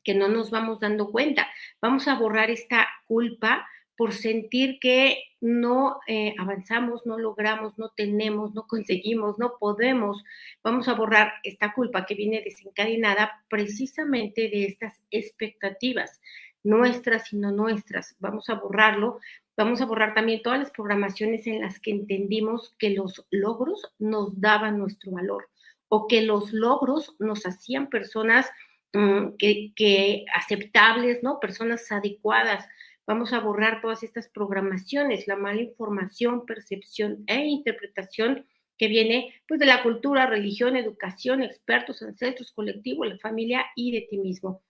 que 0.03 0.13
no 0.13 0.27
nos 0.27 0.51
vamos 0.51 0.81
dando 0.81 1.09
cuenta. 1.09 1.47
Vamos 1.81 2.09
a 2.09 2.15
borrar 2.15 2.49
esta 2.49 2.89
culpa 3.05 3.65
por 3.97 4.13
sentir 4.13 4.79
que 4.79 5.23
no 5.41 5.99
eh, 6.07 6.35
avanzamos, 6.37 7.05
no 7.05 7.17
logramos, 7.17 7.77
no 7.77 7.89
tenemos, 7.89 8.53
no 8.53 8.67
conseguimos, 8.67 9.39
no 9.39 9.57
podemos. 9.59 10.23
Vamos 10.63 10.87
a 10.87 10.93
borrar 10.93 11.33
esta 11.43 11.73
culpa 11.73 12.05
que 12.05 12.15
viene 12.15 12.41
desencadenada 12.41 13.43
precisamente 13.49 14.49
de 14.49 14.65
estas 14.65 15.01
expectativas, 15.09 16.21
nuestras 16.63 17.33
y 17.33 17.37
no 17.37 17.51
nuestras. 17.51 18.15
Vamos 18.19 18.49
a 18.49 18.55
borrarlo. 18.55 19.19
Vamos 19.57 19.81
a 19.81 19.85
borrar 19.85 20.13
también 20.13 20.41
todas 20.41 20.59
las 20.59 20.71
programaciones 20.71 21.45
en 21.45 21.61
las 21.61 21.79
que 21.79 21.91
entendimos 21.91 22.73
que 22.79 22.91
los 22.91 23.25
logros 23.31 23.91
nos 23.99 24.39
daban 24.39 24.77
nuestro 24.77 25.11
valor 25.11 25.49
o 25.89 26.07
que 26.07 26.21
los 26.21 26.53
logros 26.53 27.15
nos 27.19 27.45
hacían 27.45 27.89
personas 27.89 28.49
mm, 28.93 29.35
que, 29.37 29.73
que 29.75 30.25
aceptables, 30.33 31.21
¿no? 31.21 31.39
Personas 31.39 31.91
adecuadas 31.91 32.65
Vamos 33.07 33.33
a 33.33 33.39
borrar 33.39 33.81
todas 33.81 34.03
estas 34.03 34.29
programaciones, 34.29 35.27
la 35.27 35.35
mala 35.35 35.61
información, 35.61 36.45
percepción 36.45 37.23
e 37.27 37.45
interpretación 37.45 38.45
que 38.77 38.87
viene 38.87 39.33
pues 39.47 39.59
de 39.59 39.65
la 39.65 39.83
cultura, 39.83 40.25
religión, 40.25 40.75
educación, 40.75 41.43
expertos, 41.43 42.01
ancestros, 42.01 42.51
colectivo, 42.51 43.05
la 43.05 43.17
familia 43.17 43.65
y 43.75 43.91
de 43.91 44.07
ti 44.09 44.17
mismo. 44.17 44.63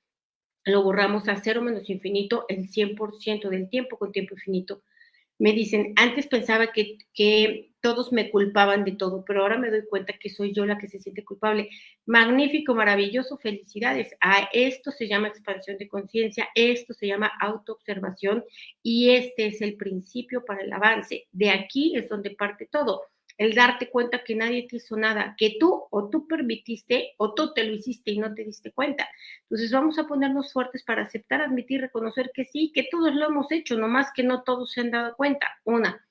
Lo 0.65 0.83
borramos 0.83 1.27
a 1.27 1.37
cero 1.37 1.61
menos 1.61 1.89
infinito 1.89 2.45
el 2.47 2.69
100% 2.69 3.49
del 3.49 3.69
tiempo 3.69 3.97
con 3.97 4.11
tiempo 4.11 4.35
infinito. 4.35 4.83
Me 5.41 5.53
dicen, 5.53 5.93
antes 5.95 6.27
pensaba 6.27 6.71
que, 6.71 6.99
que 7.15 7.71
todos 7.81 8.13
me 8.13 8.29
culpaban 8.29 8.85
de 8.85 8.91
todo, 8.91 9.25
pero 9.25 9.41
ahora 9.41 9.57
me 9.57 9.71
doy 9.71 9.83
cuenta 9.89 10.13
que 10.19 10.29
soy 10.29 10.53
yo 10.53 10.67
la 10.67 10.77
que 10.77 10.87
se 10.87 10.99
siente 10.99 11.25
culpable. 11.25 11.67
Magnífico, 12.05 12.75
maravilloso, 12.75 13.39
felicidades. 13.39 14.13
A 14.21 14.49
esto 14.53 14.91
se 14.91 15.07
llama 15.07 15.29
expansión 15.29 15.79
de 15.79 15.87
conciencia, 15.87 16.47
esto 16.53 16.93
se 16.93 17.07
llama 17.07 17.31
autoobservación 17.41 18.43
y 18.83 19.09
este 19.15 19.47
es 19.47 19.61
el 19.63 19.77
principio 19.77 20.45
para 20.45 20.61
el 20.61 20.71
avance. 20.71 21.27
De 21.31 21.49
aquí 21.49 21.95
es 21.95 22.07
donde 22.07 22.29
parte 22.35 22.69
todo 22.71 23.01
el 23.37 23.53
darte 23.53 23.89
cuenta 23.89 24.23
que 24.23 24.35
nadie 24.35 24.67
te 24.67 24.77
hizo 24.77 24.95
nada, 24.97 25.35
que 25.37 25.55
tú 25.59 25.85
o 25.89 26.09
tú 26.09 26.27
permitiste 26.27 27.13
o 27.17 27.33
tú 27.33 27.53
te 27.53 27.63
lo 27.63 27.73
hiciste 27.73 28.11
y 28.11 28.19
no 28.19 28.33
te 28.33 28.43
diste 28.43 28.71
cuenta. 28.71 29.09
Entonces 29.43 29.71
vamos 29.71 29.97
a 29.99 30.07
ponernos 30.07 30.53
fuertes 30.53 30.83
para 30.83 31.03
aceptar, 31.03 31.41
admitir, 31.41 31.81
reconocer 31.81 32.31
que 32.33 32.45
sí, 32.45 32.71
que 32.73 32.87
todos 32.89 33.13
lo 33.15 33.27
hemos 33.27 33.51
hecho, 33.51 33.77
nomás 33.77 34.11
que 34.13 34.23
no 34.23 34.43
todos 34.43 34.71
se 34.71 34.81
han 34.81 34.91
dado 34.91 35.15
cuenta. 35.15 35.47
Una. 35.63 36.05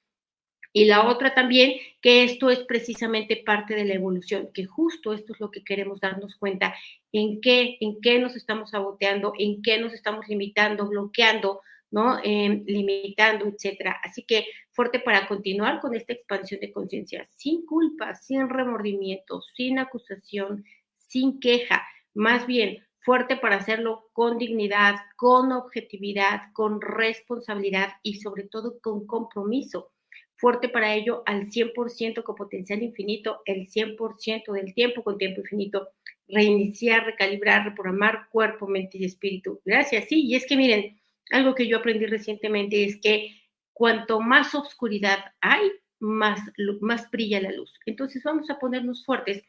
Y 0.73 0.85
la 0.85 1.09
otra 1.09 1.35
también, 1.35 1.75
que 2.01 2.23
esto 2.23 2.49
es 2.49 2.61
precisamente 2.61 3.43
parte 3.45 3.75
de 3.75 3.85
la 3.85 3.95
evolución, 3.95 4.51
que 4.55 4.67
justo 4.67 5.13
esto 5.13 5.33
es 5.33 5.41
lo 5.41 5.51
que 5.51 5.65
queremos 5.65 6.01
darnos 6.01 6.37
cuenta, 6.37 6.75
en 7.13 7.41
qué, 7.41 7.77
en 7.81 8.01
qué 8.01 8.21
nos 8.21 8.37
estamos 8.37 8.71
saboteando, 8.71 9.33
en 9.37 9.63
qué 9.63 9.79
nos 9.81 9.93
estamos 9.93 10.29
limitando, 10.29 10.87
bloqueando, 10.89 11.61
¿no? 11.91 12.21
Em, 12.23 12.63
limitando, 12.67 13.47
etcétera. 13.47 14.01
Así 14.05 14.23
que 14.23 14.47
fuerte 14.81 14.99
para 14.99 15.29
continuar 15.29 15.79
con 15.79 15.95
esta 15.95 16.15
expansión 16.15 16.59
de 16.59 16.73
conciencia, 16.73 17.29
sin 17.37 17.67
culpa, 17.67 18.15
sin 18.15 18.49
remordimiento, 18.49 19.43
sin 19.55 19.79
acusación, 19.79 20.65
sin 20.95 21.39
queja, 21.39 21.87
más 22.15 22.47
bien 22.47 22.79
fuerte 23.01 23.37
para 23.37 23.57
hacerlo 23.57 24.09
con 24.15 24.39
dignidad, 24.39 24.95
con 25.17 25.53
objetividad, 25.53 26.45
con 26.55 26.81
responsabilidad 26.81 27.91
y 28.03 28.21
sobre 28.21 28.45
todo 28.45 28.81
con 28.81 29.07
compromiso. 29.07 29.93
Fuerte 30.37 30.71
para 30.71 30.95
ello 30.95 31.25
al 31.27 31.51
100% 31.51 32.23
con 32.23 32.35
potencial 32.35 32.83
infinito, 32.83 33.43
el 33.45 33.69
100% 33.69 34.51
del 34.51 34.73
tiempo 34.73 35.05
con 35.05 35.19
tiempo 35.19 35.43
infinito, 35.43 35.91
reiniciar, 36.27 37.05
recalibrar, 37.05 37.67
reprogramar 37.67 38.31
cuerpo, 38.31 38.67
mente 38.67 38.97
y 38.97 39.05
espíritu. 39.05 39.61
Gracias, 39.63 40.07
sí, 40.09 40.23
y 40.27 40.37
es 40.37 40.47
que 40.47 40.57
miren, 40.57 40.99
algo 41.33 41.55
que 41.55 41.69
yo 41.69 41.77
aprendí 41.77 42.07
recientemente 42.07 42.83
es 42.83 42.99
que 42.99 43.40
cuanto 43.81 44.21
más 44.21 44.55
oscuridad 44.55 45.33
hay, 45.41 45.73
más, 46.01 46.39
más 46.83 47.11
brilla 47.11 47.41
la 47.41 47.51
luz. 47.51 47.81
Entonces 47.87 48.23
vamos 48.23 48.51
a 48.51 48.59
ponernos 48.59 49.07
fuertes 49.07 49.43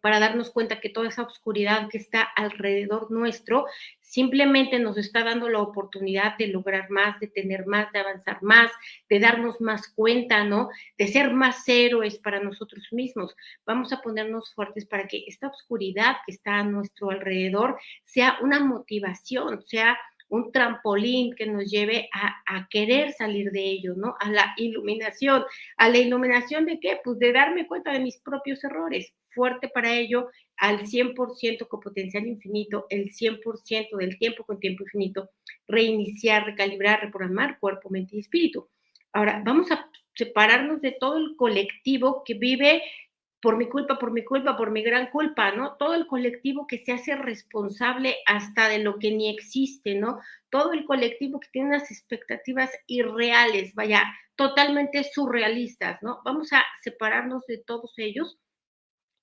para 0.00 0.20
darnos 0.20 0.50
cuenta 0.50 0.78
que 0.78 0.90
toda 0.90 1.08
esa 1.08 1.24
oscuridad 1.24 1.88
que 1.88 1.98
está 1.98 2.22
alrededor 2.22 3.10
nuestro 3.10 3.66
simplemente 4.00 4.78
nos 4.78 4.96
está 4.96 5.24
dando 5.24 5.48
la 5.48 5.58
oportunidad 5.58 6.38
de 6.38 6.46
lograr 6.46 6.88
más, 6.88 7.18
de 7.18 7.26
tener 7.26 7.66
más, 7.66 7.90
de 7.90 7.98
avanzar 7.98 8.40
más, 8.44 8.70
de 9.08 9.18
darnos 9.18 9.60
más 9.60 9.88
cuenta, 9.88 10.44
¿no? 10.44 10.68
De 10.96 11.08
ser 11.08 11.34
más 11.34 11.68
héroes 11.68 12.16
para 12.18 12.38
nosotros 12.38 12.92
mismos. 12.92 13.34
Vamos 13.66 13.92
a 13.92 14.02
ponernos 14.02 14.54
fuertes 14.54 14.86
para 14.86 15.08
que 15.08 15.24
esta 15.26 15.48
oscuridad 15.48 16.18
que 16.24 16.32
está 16.32 16.58
a 16.58 16.62
nuestro 16.62 17.10
alrededor 17.10 17.76
sea 18.04 18.38
una 18.40 18.60
motivación, 18.60 19.64
sea 19.66 19.98
un 20.28 20.52
trampolín 20.52 21.34
que 21.34 21.46
nos 21.46 21.70
lleve 21.70 22.08
a, 22.12 22.68
querer 22.70 23.12
salir 23.12 23.50
de 23.50 23.62
ello, 23.62 23.94
¿no? 23.96 24.14
A 24.20 24.30
la 24.30 24.54
iluminación. 24.56 25.44
¿A 25.76 25.88
la 25.88 25.98
iluminación 25.98 26.66
de 26.66 26.78
qué? 26.80 26.98
Pues 27.02 27.18
de 27.18 27.32
darme 27.32 27.66
cuenta 27.66 27.92
de 27.92 28.00
mis 28.00 28.18
propios 28.18 28.62
errores. 28.64 29.14
Fuerte 29.28 29.68
para 29.68 29.94
ello, 29.94 30.28
al 30.56 30.80
100% 30.80 31.68
con 31.68 31.80
potencial 31.80 32.26
infinito, 32.26 32.86
el 32.90 33.12
100% 33.12 33.96
del 33.96 34.18
tiempo 34.18 34.44
con 34.44 34.60
tiempo 34.60 34.84
infinito, 34.84 35.30
reiniciar, 35.66 36.44
recalibrar, 36.44 37.00
reprogramar 37.00 37.58
cuerpo, 37.58 37.88
mente 37.90 38.16
y 38.16 38.20
espíritu. 38.20 38.68
Ahora, 39.12 39.42
vamos 39.44 39.70
a 39.70 39.88
separarnos 40.14 40.82
de 40.82 40.92
todo 40.92 41.16
el 41.16 41.36
colectivo 41.36 42.22
que 42.24 42.34
vive 42.34 42.82
por 43.40 43.56
mi 43.56 43.68
culpa, 43.68 43.98
por 43.98 44.10
mi 44.10 44.24
culpa, 44.24 44.56
por 44.56 44.70
mi 44.70 44.82
gran 44.82 45.10
culpa, 45.10 45.52
¿no? 45.52 45.76
Todo 45.76 45.94
el 45.94 46.06
colectivo 46.06 46.66
que 46.66 46.78
se 46.78 46.92
hace 46.92 47.14
responsable 47.14 48.16
hasta 48.26 48.68
de 48.68 48.80
lo 48.80 48.98
que 48.98 49.12
ni 49.12 49.28
existe, 49.28 49.94
¿no? 49.94 50.20
Todo 50.50 50.72
el 50.72 50.84
colectivo 50.84 51.38
que 51.38 51.48
tiene 51.52 51.68
unas 51.68 51.90
expectativas 51.90 52.70
irreales, 52.86 53.74
vaya, 53.74 54.02
totalmente 54.34 55.04
surrealistas, 55.04 56.02
¿no? 56.02 56.20
Vamos 56.24 56.52
a 56.52 56.64
separarnos 56.82 57.46
de 57.46 57.58
todos 57.58 57.94
ellos 57.98 58.38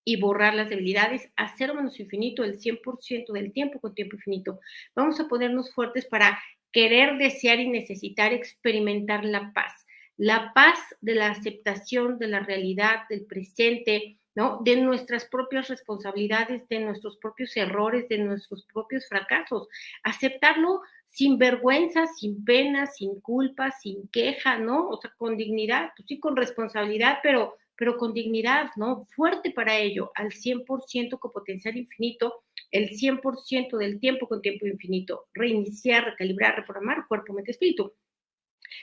y 0.05 0.19
borrar 0.21 0.53
las 0.53 0.69
debilidades 0.69 1.31
a 1.35 1.53
cero 1.57 1.73
menos 1.73 1.99
infinito, 1.99 2.43
el 2.43 2.59
100% 2.59 3.33
del 3.33 3.51
tiempo 3.51 3.81
con 3.81 3.95
tiempo 3.95 4.15
infinito. 4.15 4.59
Vamos 4.95 5.19
a 5.19 5.27
ponernos 5.27 5.73
fuertes 5.73 6.05
para 6.05 6.39
querer, 6.71 7.17
desear 7.17 7.59
y 7.59 7.69
necesitar 7.69 8.31
experimentar 8.33 9.25
la 9.25 9.51
paz 9.53 9.84
la 10.17 10.53
paz 10.53 10.79
de 11.01 11.15
la 11.15 11.29
aceptación 11.29 12.17
de 12.19 12.27
la 12.27 12.39
realidad, 12.39 13.01
del 13.09 13.25
presente, 13.25 14.19
¿no? 14.35 14.61
De 14.63 14.75
nuestras 14.77 15.25
propias 15.25 15.69
responsabilidades, 15.69 16.67
de 16.67 16.79
nuestros 16.79 17.17
propios 17.17 17.55
errores, 17.57 18.07
de 18.09 18.17
nuestros 18.19 18.65
propios 18.65 19.07
fracasos. 19.07 19.67
Aceptarlo 20.03 20.81
sin 21.07 21.37
vergüenza, 21.37 22.07
sin 22.07 22.43
pena, 22.43 22.87
sin 22.87 23.21
culpa, 23.21 23.71
sin 23.71 24.07
queja, 24.09 24.57
¿no? 24.57 24.89
O 24.89 24.97
sea, 24.97 25.13
con 25.17 25.37
dignidad, 25.37 25.91
pues 25.95 26.07
sí, 26.07 26.19
con 26.19 26.35
responsabilidad, 26.35 27.19
pero, 27.23 27.55
pero 27.77 27.97
con 27.97 28.13
dignidad, 28.13 28.67
¿no? 28.75 29.05
Fuerte 29.15 29.51
para 29.51 29.77
ello, 29.77 30.11
al 30.15 30.31
100% 30.31 31.17
con 31.17 31.31
potencial 31.31 31.77
infinito, 31.77 32.43
el 32.71 32.89
100% 32.89 33.77
del 33.77 33.99
tiempo 34.01 34.27
con 34.27 34.41
tiempo 34.41 34.67
infinito. 34.67 35.27
Reiniciar, 35.33 36.03
recalibrar, 36.03 36.57
reprogramar 36.57 37.07
cuerpo, 37.07 37.31
mente, 37.33 37.51
espíritu. 37.51 37.93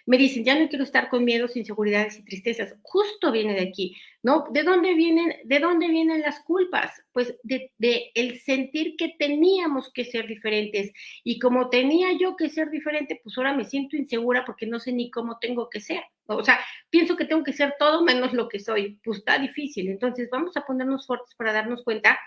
Me 0.06 0.18
dicen, 0.18 0.44
ya 0.44 0.58
no 0.58 0.68
quiero 0.68 0.84
estar 0.84 1.08
con 1.08 1.24
miedos, 1.24 1.56
inseguridades 1.56 2.18
y 2.18 2.24
tristezas. 2.24 2.74
Justo 2.82 3.30
viene 3.30 3.54
de 3.54 3.68
aquí, 3.68 3.96
¿no? 4.22 4.46
¿De 4.50 4.64
dónde 4.64 4.94
vienen, 4.94 5.36
de 5.44 5.60
dónde 5.60 5.88
vienen 5.88 6.22
las 6.22 6.40
culpas? 6.40 6.90
Pues 7.12 7.36
de, 7.44 7.70
el 8.14 8.40
sentir 8.40 8.96
que 8.96 9.14
teníamos 9.18 9.92
que 9.92 10.04
ser 10.04 10.26
diferentes. 10.26 10.92
Y 11.22 11.38
como 11.38 11.68
tenía 11.68 12.12
yo 12.18 12.36
que 12.36 12.48
ser 12.48 12.70
diferente, 12.70 13.20
pues 13.22 13.38
ahora 13.38 13.54
me 13.54 13.64
siento 13.64 13.96
insegura 13.96 14.44
porque 14.44 14.66
no 14.66 14.80
sé 14.80 14.92
ni 14.92 15.10
cómo 15.10 15.38
tengo 15.38 15.68
que 15.68 15.80
ser. 15.80 16.02
O 16.26 16.44
sea, 16.44 16.58
pienso 16.90 17.16
que 17.16 17.24
tengo 17.24 17.44
que 17.44 17.52
ser 17.52 17.74
todo 17.78 18.02
menos 18.02 18.32
lo 18.32 18.48
que 18.48 18.58
soy. 18.58 18.98
Pues 19.04 19.18
está 19.18 19.38
difícil. 19.38 19.88
Entonces 19.88 20.28
vamos 20.30 20.56
a 20.56 20.64
ponernos 20.64 21.06
fuertes 21.06 21.34
para 21.36 21.52
darnos 21.52 21.84
cuenta 21.84 22.18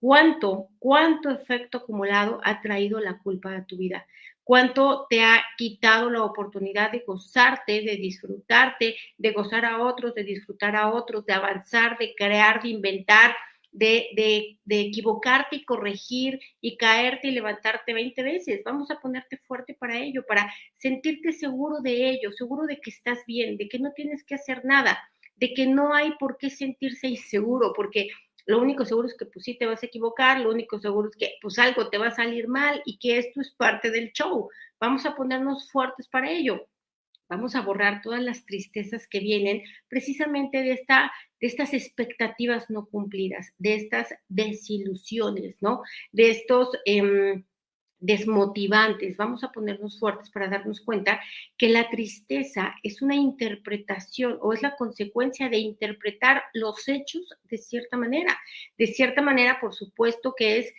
cuánto, 0.00 0.68
cuánto 0.78 1.30
efecto 1.30 1.78
acumulado 1.78 2.40
ha 2.44 2.60
traído 2.60 3.00
la 3.00 3.18
culpa 3.18 3.56
a 3.56 3.66
tu 3.66 3.76
vida 3.78 4.06
cuánto 4.46 5.08
te 5.10 5.24
ha 5.24 5.42
quitado 5.56 6.08
la 6.08 6.22
oportunidad 6.22 6.92
de 6.92 7.02
gozarte, 7.04 7.82
de 7.82 7.96
disfrutarte, 7.96 8.94
de 9.18 9.32
gozar 9.32 9.64
a 9.64 9.82
otros, 9.82 10.14
de 10.14 10.22
disfrutar 10.22 10.76
a 10.76 10.92
otros, 10.92 11.26
de 11.26 11.32
avanzar, 11.32 11.98
de 11.98 12.14
crear, 12.16 12.62
de 12.62 12.68
inventar, 12.68 13.34
de, 13.72 14.56
equivocarte 14.68 15.56
y 15.56 15.64
corregir 15.64 16.38
y 16.60 16.76
caerte 16.76 17.26
y 17.26 17.32
levantarte 17.32 17.92
20 17.92 18.22
veces. 18.22 18.62
Vamos 18.64 18.88
a 18.92 19.00
ponerte 19.00 19.36
fuerte 19.36 19.74
para 19.74 19.98
ello, 19.98 20.24
para 20.24 20.48
sentirte 20.76 21.32
seguro 21.32 21.80
de 21.80 22.10
ello, 22.10 22.30
seguro 22.30 22.66
de 22.68 22.80
que 22.80 22.90
estás 22.90 23.18
bien, 23.26 23.56
de 23.56 23.68
que 23.68 23.80
no 23.80 23.90
tienes 23.94 24.22
que 24.22 24.36
hacer 24.36 24.64
nada, 24.64 24.96
de 25.34 25.54
que 25.54 25.66
no 25.66 25.92
hay 25.92 26.12
por 26.20 26.38
qué 26.38 26.50
sentirse 26.50 27.08
inseguro, 27.08 27.72
porque 27.74 28.10
lo 28.46 28.60
único 28.60 28.84
seguro 28.84 29.08
es 29.08 29.16
que 29.16 29.26
pues 29.26 29.44
sí 29.44 29.58
te 29.58 29.66
vas 29.66 29.82
a 29.82 29.86
equivocar, 29.86 30.40
lo 30.40 30.50
único 30.50 30.78
seguro 30.78 31.08
es 31.08 31.16
que 31.16 31.34
pues 31.42 31.58
algo 31.58 31.88
te 31.88 31.98
va 31.98 32.08
a 32.08 32.14
salir 32.14 32.48
mal 32.48 32.80
y 32.84 32.98
que 32.98 33.18
esto 33.18 33.40
es 33.40 33.50
parte 33.50 33.90
del 33.90 34.12
show. 34.12 34.48
Vamos 34.80 35.04
a 35.04 35.16
ponernos 35.16 35.70
fuertes 35.70 36.08
para 36.08 36.30
ello. 36.30 36.68
Vamos 37.28 37.56
a 37.56 37.62
borrar 37.62 38.02
todas 38.02 38.22
las 38.22 38.44
tristezas 38.44 39.08
que 39.08 39.18
vienen 39.18 39.62
precisamente 39.88 40.58
de, 40.62 40.72
esta, 40.72 41.10
de 41.40 41.48
estas 41.48 41.74
expectativas 41.74 42.70
no 42.70 42.86
cumplidas, 42.86 43.52
de 43.58 43.74
estas 43.74 44.14
desilusiones, 44.28 45.56
¿no? 45.60 45.82
De 46.12 46.30
estos... 46.30 46.70
Eh, 46.84 47.42
desmotivantes, 47.98 49.16
vamos 49.16 49.42
a 49.42 49.52
ponernos 49.52 49.98
fuertes 49.98 50.30
para 50.30 50.48
darnos 50.48 50.80
cuenta 50.80 51.20
que 51.56 51.68
la 51.68 51.88
tristeza 51.88 52.74
es 52.82 53.02
una 53.02 53.14
interpretación 53.14 54.38
o 54.40 54.52
es 54.52 54.62
la 54.62 54.76
consecuencia 54.76 55.48
de 55.48 55.58
interpretar 55.58 56.42
los 56.52 56.88
hechos 56.88 57.34
de 57.44 57.58
cierta 57.58 57.96
manera. 57.96 58.38
De 58.76 58.86
cierta 58.86 59.22
manera, 59.22 59.58
por 59.60 59.74
supuesto 59.74 60.34
que 60.36 60.58
es 60.58 60.72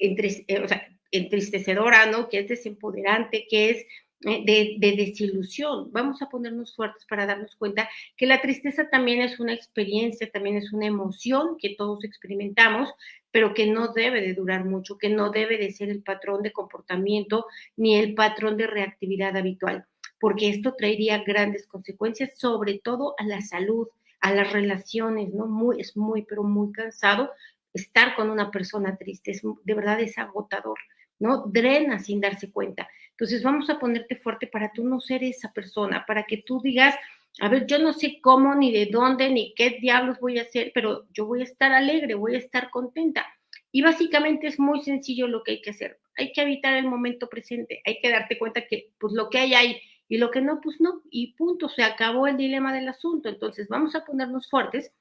eh, 0.00 0.90
entristecedora, 1.10 2.06
¿no? 2.06 2.28
Que 2.28 2.40
es 2.40 2.48
desempoderante, 2.48 3.46
que 3.48 3.70
es 3.70 3.86
eh, 4.24 4.42
de, 4.44 4.76
de, 4.78 4.96
desilusión. 4.96 5.92
Vamos 5.92 6.22
a 6.22 6.28
ponernos 6.28 6.74
fuertes 6.74 7.04
para 7.06 7.26
darnos 7.26 7.54
cuenta 7.56 7.88
que 8.16 8.26
la 8.26 8.40
tristeza 8.40 8.88
también 8.88 9.20
es 9.20 9.40
una 9.40 9.52
experiencia, 9.52 10.30
también 10.30 10.56
es 10.56 10.72
una 10.72 10.86
emoción 10.86 11.56
que 11.60 11.74
todos 11.76 12.04
experimentamos, 12.04 12.88
pero 13.32 13.54
que 13.54 13.66
no 13.66 13.88
debe 13.88 14.20
de 14.20 14.34
durar 14.34 14.64
mucho, 14.64 14.98
que 14.98 15.08
no 15.08 15.30
debe 15.30 15.58
de 15.58 15.72
ser 15.72 15.88
el 15.88 16.02
patrón 16.02 16.42
de 16.42 16.52
comportamiento 16.52 17.46
ni 17.76 17.96
el 17.96 18.14
patrón 18.14 18.56
de 18.56 18.68
reactividad 18.68 19.36
habitual, 19.36 19.86
porque 20.20 20.50
esto 20.50 20.74
traería 20.74 21.24
grandes 21.24 21.66
consecuencias, 21.66 22.38
sobre 22.38 22.78
todo 22.78 23.14
a 23.18 23.24
la 23.24 23.40
salud, 23.40 23.88
a 24.20 24.32
las 24.32 24.52
relaciones, 24.52 25.34
¿no? 25.34 25.46
Muy, 25.46 25.80
es 25.80 25.96
muy, 25.96 26.22
pero 26.22 26.44
muy 26.44 26.70
cansado 26.72 27.32
estar 27.72 28.14
con 28.14 28.30
una 28.30 28.50
persona 28.50 28.96
triste, 28.96 29.30
es, 29.32 29.42
de 29.42 29.74
verdad 29.74 30.00
es 30.00 30.18
agotador, 30.18 30.78
¿no? 31.18 31.46
Drena 31.46 31.98
sin 31.98 32.20
darse 32.20 32.52
cuenta. 32.52 32.88
Entonces 33.10 33.42
vamos 33.42 33.70
a 33.70 33.78
ponerte 33.78 34.16
fuerte 34.16 34.46
para 34.46 34.72
tú 34.72 34.84
no 34.84 35.00
ser 35.00 35.24
esa 35.24 35.52
persona, 35.52 36.04
para 36.06 36.24
que 36.24 36.38
tú 36.38 36.60
digas, 36.62 36.94
a 37.40 37.48
ver, 37.48 37.66
yo 37.66 37.78
no 37.78 37.92
sé 37.92 38.20
cómo, 38.20 38.54
ni 38.54 38.72
de 38.72 38.86
dónde, 38.86 39.30
ni 39.30 39.54
qué 39.54 39.78
diablos 39.80 40.18
voy 40.20 40.38
a 40.38 40.42
hacer, 40.42 40.70
pero 40.74 41.06
yo 41.12 41.26
voy 41.26 41.40
a 41.40 41.44
estar 41.44 41.72
alegre, 41.72 42.14
voy 42.14 42.34
a 42.34 42.38
estar 42.38 42.70
contenta. 42.70 43.26
Y 43.70 43.82
básicamente 43.82 44.46
es 44.46 44.58
muy 44.58 44.82
sencillo 44.82 45.26
lo 45.28 45.42
que 45.42 45.52
hay 45.52 45.62
que 45.62 45.70
hacer. 45.70 45.98
Hay 46.16 46.32
que 46.32 46.42
evitar 46.42 46.74
el 46.74 46.86
momento 46.86 47.28
presente, 47.28 47.80
hay 47.86 48.00
que 48.00 48.10
darte 48.10 48.38
cuenta 48.38 48.66
que 48.66 48.90
pues 48.98 49.14
lo 49.14 49.30
que 49.30 49.38
hay 49.38 49.54
ahí 49.54 49.80
y 50.08 50.18
lo 50.18 50.30
que 50.30 50.42
no, 50.42 50.60
pues 50.60 50.78
no, 50.78 51.02
y 51.10 51.32
punto, 51.34 51.70
se 51.70 51.82
acabó 51.82 52.26
el 52.26 52.36
dilema 52.36 52.74
del 52.74 52.88
asunto. 52.88 53.30
Entonces 53.30 53.68
vamos 53.68 53.94
a 53.94 54.04
ponernos 54.04 54.50
fuertes 54.50 54.92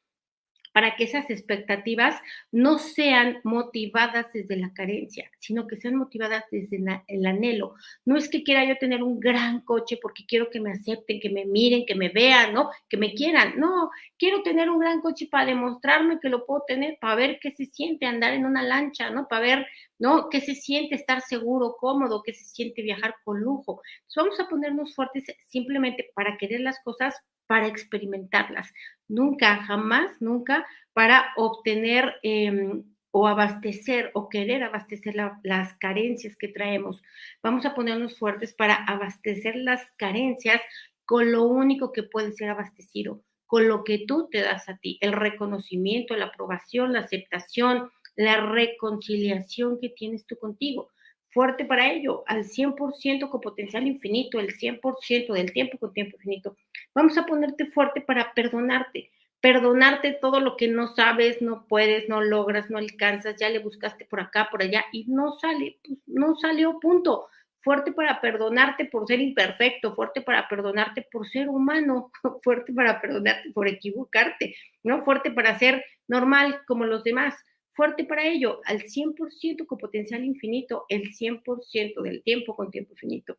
para 0.72 0.96
que 0.96 1.04
esas 1.04 1.30
expectativas 1.30 2.16
no 2.52 2.80
sean 2.80 3.40
motivadas 3.44 4.32
desde 4.34 4.56
la 4.58 4.74
carencia, 4.74 5.30
sino 5.38 5.68
que 5.68 5.76
sean 5.76 5.96
motivadas 5.96 6.46
desde 6.52 6.82
el 7.08 7.26
anhelo. 7.26 7.76
No 8.06 8.18
es 8.18 8.30
que 8.30 8.44
quiera 8.44 8.66
yo 8.66 8.78
tener 8.78 9.04
un 9.04 9.20
gran 9.20 9.62
coche 9.62 9.98
porque 10.02 10.26
quiero 10.26 10.50
que 10.50 10.62
me 10.62 10.72
acepten, 10.72 11.20
que 11.20 11.30
me 11.30 11.46
miren, 11.46 11.86
que 11.86 11.96
me 11.96 12.10
vean, 12.10 12.54
¿no? 12.54 12.70
Que 12.90 12.98
me 12.98 13.14
quieran. 13.14 13.60
No, 13.60 13.90
quiero 14.18 14.44
tener 14.44 14.70
un 14.70 14.80
gran 14.80 15.02
coche 15.02 15.28
para 15.30 15.46
demostrarme 15.46 16.20
que 16.22 16.30
lo 16.30 16.46
puedo 16.46 16.64
tener, 16.68 16.98
para 17.00 17.16
ver 17.16 17.40
qué 17.42 17.52
se 17.52 17.66
siente 17.66 18.06
andar 18.06 18.34
en 18.34 18.46
una 18.46 18.64
lancha, 18.64 19.10
¿no? 19.10 19.28
Para 19.28 19.42
ver, 19.42 19.68
¿no? 20.00 20.30
¿Qué 20.30 20.42
se 20.42 20.56
siente 20.56 20.96
estar 20.96 21.22
seguro, 21.22 21.76
cómodo? 21.80 22.22
¿Qué 22.24 22.34
se 22.34 22.46
siente 22.46 22.82
viajar 22.82 23.16
con 23.24 23.42
lujo? 23.42 23.82
Vamos 24.16 24.40
a 24.40 24.48
ponernos 24.48 24.96
fuertes 24.96 25.26
simplemente 25.50 26.12
para 26.14 26.38
querer 26.38 26.62
las 26.62 26.80
cosas 26.84 27.16
para 27.52 27.68
experimentarlas, 27.68 28.74
nunca, 29.10 29.58
jamás, 29.64 30.22
nunca 30.22 30.66
para 30.94 31.34
obtener 31.36 32.16
em, 32.24 32.86
o 33.12 33.28
abastecer 33.28 34.10
o 34.14 34.30
querer 34.30 34.64
abastecer 34.64 35.16
las 35.44 35.74
carencias 35.74 36.38
que 36.38 36.48
traemos. 36.48 37.04
Vamos 37.44 37.66
a 37.66 37.76
ponernos 37.76 38.18
fuertes 38.18 38.54
para 38.54 38.76
abastecer 38.86 39.58
las 39.58 39.82
carencias 39.98 40.62
con 41.04 41.34
lo 41.34 41.44
único 41.44 41.92
que 41.92 42.04
puede 42.04 42.32
ser 42.32 42.52
abastecido, 42.52 43.22
con 43.48 43.68
lo 43.68 43.84
que 43.84 44.06
tú 44.08 44.30
te 44.32 44.40
das 44.40 44.70
a 44.70 44.78
ti, 44.78 44.98
el 45.02 45.12
reconocimiento, 45.12 46.16
la 46.16 46.28
aprobación, 46.28 46.94
la 46.94 47.00
aceptación, 47.00 47.92
la 48.16 48.38
reconciliación 48.50 49.78
que 49.82 49.90
tienes 49.90 50.26
tú 50.26 50.38
contigo 50.38 50.88
fuerte 51.32 51.66
para 51.66 51.92
ello, 51.92 52.24
al 52.28 52.44
100% 52.44 53.30
con 53.30 53.42
potencial 53.42 53.88
infinito, 53.88 54.40
el 54.40 54.56
100% 54.56 55.34
del 55.34 55.52
tiempo 55.52 55.78
con 55.78 55.94
tiempo 55.94 56.18
infinito. 56.18 56.56
Vamos 56.94 57.18
a 57.18 57.26
ponerte 57.26 57.66
fuerte 57.66 58.02
para 58.02 58.34
perdonarte, 58.34 59.10
perdonarte 59.40 60.14
todo 60.22 60.40
lo 60.40 60.58
que 60.58 60.68
no 60.68 60.94
sabes, 60.94 61.42
no 61.42 61.66
puedes, 61.68 62.10
no 62.10 62.22
logras, 62.22 62.70
no 62.70 62.78
alcanzas, 62.78 63.36
ya 63.40 63.50
le 63.50 63.60
buscaste 63.60 64.06
por 64.06 64.20
acá, 64.20 64.50
por 64.52 64.62
allá 64.62 64.86
y 64.92 65.06
no 65.08 65.32
sale, 65.40 65.80
pues, 65.84 66.00
no 66.06 66.36
salió, 66.36 66.80
punto. 66.80 67.28
Fuerte 67.64 67.92
para 67.92 68.20
perdonarte 68.22 68.86
por 68.86 69.06
ser 69.06 69.22
imperfecto, 69.22 69.94
fuerte 69.94 70.22
para 70.22 70.48
perdonarte 70.50 71.08
por 71.12 71.28
ser 71.28 71.48
humano, 71.48 72.12
fuerte 72.44 72.74
para 72.74 73.00
perdonarte 73.00 73.52
por 73.52 73.68
equivocarte, 73.68 74.56
¿no? 74.84 75.04
Fuerte 75.04 75.30
para 75.32 75.58
ser 75.60 75.86
normal 76.08 76.62
como 76.66 76.86
los 76.86 77.04
demás 77.04 77.36
fuerte 77.72 78.06
para 78.06 78.28
ello, 78.28 78.62
al 78.66 78.84
100% 78.84 79.66
con 79.66 79.78
potencial 79.78 80.24
infinito, 80.24 80.86
el 80.90 81.14
100% 81.14 82.02
del 82.02 82.24
tiempo 82.24 82.56
con 82.56 82.72
tiempo 82.72 82.94
infinito. 82.94 83.38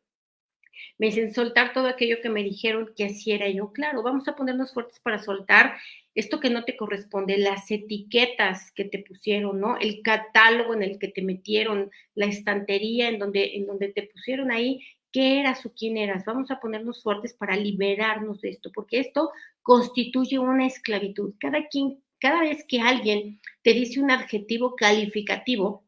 Me 0.99 1.07
dicen 1.07 1.35
soltar 1.35 1.73
todo 1.73 1.87
aquello 1.87 2.21
que 2.23 2.29
me 2.29 2.43
dijeron 2.43 2.93
que 2.97 3.05
así 3.05 3.33
era 3.33 3.49
yo. 3.49 3.73
Claro, 3.73 4.03
vamos 4.03 4.29
a 4.29 4.37
ponernos 4.37 4.73
fuertes 4.73 5.01
para 5.01 5.19
soltar 5.19 5.77
esto 6.15 6.41
que 6.41 6.51
no 6.51 6.65
te 6.65 6.77
corresponde, 6.77 7.39
las 7.39 7.71
etiquetas 7.71 8.73
que 8.73 8.85
te 8.85 8.99
pusieron, 8.99 9.61
¿no? 9.61 9.79
El 9.79 10.03
catálogo 10.03 10.75
en 10.75 10.83
el 10.83 10.99
que 10.99 11.09
te 11.09 11.23
metieron, 11.23 11.91
la 12.15 12.27
estantería 12.27 13.09
en 13.09 13.19
donde, 13.19 13.57
en 13.57 13.67
donde 13.67 13.89
te 13.89 14.03
pusieron 14.05 14.51
ahí, 14.51 14.81
qué 15.11 15.41
eras 15.41 15.65
o 15.65 15.73
quién 15.73 15.97
eras. 15.97 16.25
Vamos 16.25 16.51
a 16.51 16.61
ponernos 16.61 17.03
fuertes 17.03 17.35
para 17.35 17.57
liberarnos 17.57 18.41
de 18.41 18.51
esto, 18.51 18.71
porque 18.75 19.01
esto 19.01 19.31
constituye 19.63 20.39
una 20.39 20.67
esclavitud. 20.67 21.35
Cada 21.39 21.69
quien 21.69 22.03
cada 22.23 22.43
vez 22.43 22.65
que 22.69 22.81
alguien 22.81 23.41
te 23.63 23.73
dice 23.73 24.01
un 24.01 24.13
adjetivo 24.13 24.77
calificativo, 24.77 25.85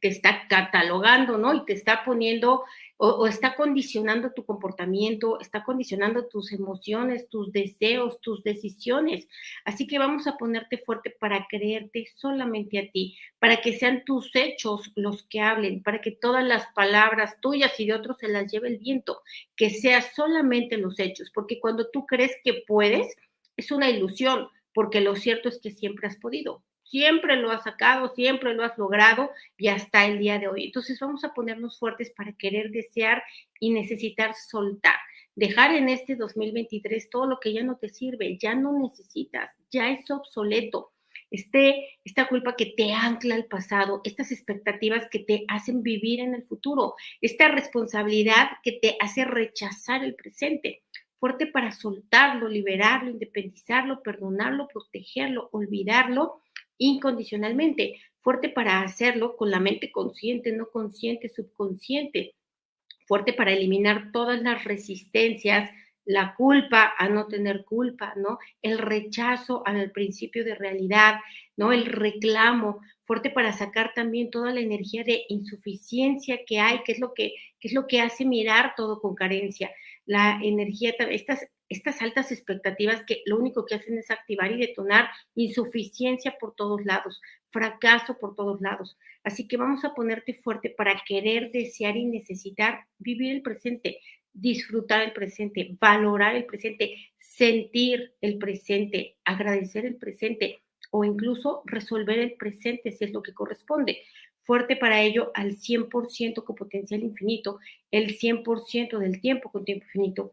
te 0.00 0.08
está 0.08 0.48
catalogando, 0.48 1.36
¿no? 1.36 1.52
Y 1.52 1.66
te 1.66 1.74
está 1.74 2.04
poniendo 2.04 2.64
o, 2.96 3.26
está 3.26 3.54
condicionando 3.54 4.32
tu 4.32 4.46
comportamiento, 4.46 5.38
está 5.40 5.64
condicionando 5.64 6.26
tus 6.26 6.52
emociones, 6.52 7.28
tus 7.28 7.52
deseos, 7.52 8.18
tus 8.22 8.42
decisiones. 8.42 9.28
Así 9.66 9.86
que 9.86 9.98
vamos 9.98 10.26
a 10.26 10.38
ponerte 10.38 10.78
fuerte 10.78 11.10
para 11.10 11.46
creerte 11.50 12.06
solamente 12.16 12.78
a 12.78 12.90
ti, 12.90 13.18
para 13.38 13.60
que 13.60 13.78
sean 13.78 14.04
tus 14.06 14.34
hechos 14.34 14.90
los 14.96 15.22
que 15.24 15.42
hablen, 15.42 15.82
para 15.82 16.00
que 16.00 16.12
todas 16.12 16.44
las 16.44 16.66
palabras 16.74 17.40
tuyas 17.42 17.78
y 17.78 17.86
de 17.86 17.92
otros 17.92 18.16
se 18.18 18.28
las 18.28 18.50
lleve 18.50 18.68
el 18.68 18.78
viento, 18.78 19.20
que 19.54 19.68
sea 19.68 20.00
solamente 20.00 20.78
los 20.78 20.98
hechos, 20.98 21.30
porque 21.32 21.60
cuando 21.60 21.90
tú 21.90 22.06
crees 22.06 22.32
que 22.42 22.64
puedes, 22.66 23.14
es 23.56 23.70
una 23.70 23.90
ilusión 23.90 24.48
porque 24.78 25.00
lo 25.00 25.16
cierto 25.16 25.48
es 25.48 25.58
que 25.60 25.72
siempre 25.72 26.06
has 26.06 26.14
podido, 26.18 26.62
siempre 26.84 27.34
lo 27.34 27.50
has 27.50 27.64
sacado, 27.64 28.14
siempre 28.14 28.54
lo 28.54 28.62
has 28.62 28.78
logrado 28.78 29.32
y 29.56 29.66
hasta 29.66 30.06
el 30.06 30.20
día 30.20 30.38
de 30.38 30.46
hoy. 30.46 30.66
Entonces 30.66 31.00
vamos 31.00 31.24
a 31.24 31.34
ponernos 31.34 31.80
fuertes 31.80 32.12
para 32.16 32.32
querer 32.34 32.70
desear 32.70 33.24
y 33.58 33.70
necesitar 33.70 34.36
soltar, 34.36 34.94
dejar 35.34 35.74
en 35.74 35.88
este 35.88 36.14
2023 36.14 37.10
todo 37.10 37.26
lo 37.26 37.40
que 37.40 37.52
ya 37.52 37.64
no 37.64 37.76
te 37.78 37.88
sirve, 37.88 38.38
ya 38.38 38.54
no 38.54 38.78
necesitas, 38.78 39.50
ya 39.68 39.90
es 39.90 40.08
obsoleto. 40.12 40.92
Este, 41.28 41.98
esta 42.04 42.28
culpa 42.28 42.54
que 42.54 42.66
te 42.76 42.92
ancla 42.92 43.34
al 43.34 43.46
pasado, 43.46 44.00
estas 44.04 44.30
expectativas 44.30 45.08
que 45.10 45.18
te 45.18 45.44
hacen 45.48 45.82
vivir 45.82 46.20
en 46.20 46.36
el 46.36 46.44
futuro, 46.44 46.94
esta 47.20 47.48
responsabilidad 47.48 48.46
que 48.62 48.78
te 48.80 48.96
hace 49.00 49.24
rechazar 49.24 50.04
el 50.04 50.14
presente 50.14 50.84
fuerte 51.18 51.46
para 51.46 51.72
soltarlo, 51.72 52.48
liberarlo, 52.48 53.10
independizarlo, 53.10 54.02
perdonarlo, 54.02 54.68
protegerlo, 54.68 55.48
olvidarlo 55.52 56.42
incondicionalmente, 56.78 58.00
fuerte 58.20 58.48
para 58.48 58.82
hacerlo 58.82 59.36
con 59.36 59.50
la 59.50 59.60
mente 59.60 59.90
consciente, 59.90 60.52
no 60.52 60.68
consciente, 60.70 61.28
subconsciente, 61.28 62.34
fuerte 63.06 63.32
para 63.32 63.52
eliminar 63.52 64.12
todas 64.12 64.40
las 64.42 64.64
resistencias, 64.64 65.70
la 66.04 66.34
culpa 66.34 66.94
a 66.96 67.08
no 67.08 67.26
tener 67.26 67.64
culpa, 67.64 68.14
¿no? 68.16 68.38
El 68.62 68.78
rechazo 68.78 69.62
al 69.66 69.90
principio 69.90 70.44
de 70.44 70.54
realidad, 70.54 71.16
¿no? 71.56 71.72
El 71.72 71.84
reclamo, 71.86 72.80
fuerte 73.02 73.30
para 73.30 73.52
sacar 73.52 73.92
también 73.94 74.30
toda 74.30 74.52
la 74.52 74.60
energía 74.60 75.04
de 75.04 75.24
insuficiencia 75.28 76.40
que 76.46 76.60
hay, 76.60 76.82
que 76.84 76.92
es 76.92 76.98
lo 76.98 77.12
que, 77.12 77.34
que 77.58 77.68
es 77.68 77.74
lo 77.74 77.86
que 77.86 78.00
hace 78.00 78.24
mirar 78.24 78.74
todo 78.76 79.00
con 79.00 79.14
carencia 79.14 79.70
la 80.08 80.40
energía, 80.42 80.94
estas, 81.10 81.46
estas 81.68 82.00
altas 82.00 82.32
expectativas 82.32 83.04
que 83.06 83.20
lo 83.26 83.38
único 83.38 83.66
que 83.66 83.74
hacen 83.74 83.98
es 83.98 84.10
activar 84.10 84.50
y 84.50 84.58
detonar 84.58 85.10
insuficiencia 85.34 86.36
por 86.40 86.54
todos 86.54 86.82
lados, 86.86 87.20
fracaso 87.50 88.16
por 88.18 88.34
todos 88.34 88.58
lados. 88.62 88.96
Así 89.22 89.46
que 89.46 89.58
vamos 89.58 89.84
a 89.84 89.92
ponerte 89.92 90.32
fuerte 90.32 90.70
para 90.70 91.02
querer, 91.06 91.52
desear 91.52 91.98
y 91.98 92.06
necesitar 92.06 92.86
vivir 92.98 93.32
el 93.32 93.42
presente, 93.42 94.00
disfrutar 94.32 95.02
el 95.02 95.12
presente, 95.12 95.76
valorar 95.78 96.36
el 96.36 96.46
presente, 96.46 96.96
sentir 97.18 98.14
el 98.22 98.38
presente, 98.38 99.18
agradecer 99.26 99.84
el 99.84 99.96
presente 99.96 100.62
o 100.90 101.04
incluso 101.04 101.60
resolver 101.66 102.18
el 102.18 102.32
presente 102.32 102.92
si 102.92 103.04
es 103.04 103.12
lo 103.12 103.22
que 103.22 103.34
corresponde 103.34 103.98
fuerte 104.48 104.76
para 104.76 105.02
ello 105.02 105.30
al 105.34 105.58
100% 105.58 106.42
con 106.42 106.56
potencial 106.56 107.02
infinito, 107.02 107.58
el 107.90 108.18
100% 108.18 108.98
del 108.98 109.20
tiempo 109.20 109.52
con 109.52 109.66
tiempo 109.66 109.84
infinito. 109.84 110.32